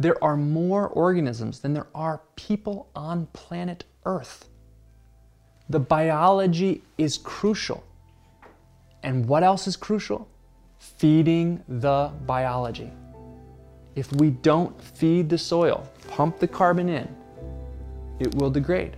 There 0.00 0.22
are 0.22 0.36
more 0.36 0.86
organisms 0.86 1.58
than 1.58 1.74
there 1.74 1.88
are 1.92 2.20
people 2.36 2.88
on 2.94 3.26
planet 3.32 3.84
Earth. 4.06 4.48
The 5.68 5.80
biology 5.80 6.82
is 6.96 7.18
crucial. 7.18 7.82
And 9.02 9.26
what 9.26 9.42
else 9.42 9.66
is 9.66 9.76
crucial? 9.76 10.28
Feeding 10.78 11.64
the 11.68 12.12
biology. 12.26 12.92
If 13.96 14.12
we 14.12 14.30
don't 14.30 14.80
feed 14.80 15.28
the 15.28 15.36
soil, 15.36 15.90
pump 16.06 16.38
the 16.38 16.46
carbon 16.46 16.88
in, 16.88 17.12
it 18.20 18.34
will 18.34 18.50
degrade. 18.50 18.96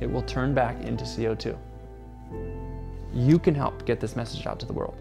It 0.00 0.10
will 0.10 0.22
turn 0.22 0.54
back 0.54 0.80
into 0.82 1.04
CO2. 1.04 1.56
You 3.12 3.38
can 3.38 3.54
help 3.54 3.84
get 3.84 4.00
this 4.00 4.16
message 4.16 4.46
out 4.46 4.58
to 4.60 4.66
the 4.66 4.72
world. 4.72 4.96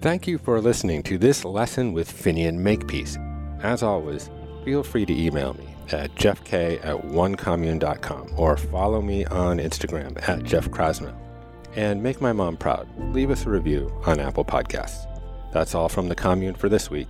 Thank 0.00 0.26
you 0.26 0.38
for 0.38 0.60
listening 0.60 1.02
to 1.04 1.18
this 1.18 1.44
lesson 1.44 1.92
with 1.92 2.10
Finian 2.10 2.56
Makepeace. 2.58 3.18
As 3.62 3.82
always, 3.82 4.30
feel 4.64 4.82
free 4.82 5.04
to 5.04 5.12
email 5.12 5.54
me 5.54 5.77
at 5.92 6.14
jeffk 6.14 6.52
at 6.84 6.96
onecommune.com 7.02 8.32
or 8.36 8.56
follow 8.56 9.00
me 9.00 9.24
on 9.26 9.58
Instagram 9.58 10.28
at 10.28 10.44
Jeff 10.44 10.68
And 11.76 12.02
make 12.02 12.20
my 12.20 12.32
mom 12.32 12.56
proud. 12.56 12.88
Leave 13.12 13.30
us 13.30 13.46
a 13.46 13.50
review 13.50 13.92
on 14.06 14.20
Apple 14.20 14.44
Podcasts. 14.44 15.06
That's 15.52 15.74
all 15.74 15.88
from 15.88 16.08
the 16.08 16.14
commune 16.14 16.54
for 16.54 16.68
this 16.68 16.90
week. 16.90 17.08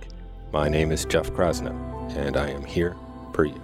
My 0.51 0.69
name 0.69 0.91
is 0.91 1.05
Jeff 1.05 1.31
Krasno, 1.31 1.73
and 2.15 2.37
I 2.37 2.49
am 2.49 2.63
here 2.63 2.95
for 3.33 3.45
you. 3.45 3.61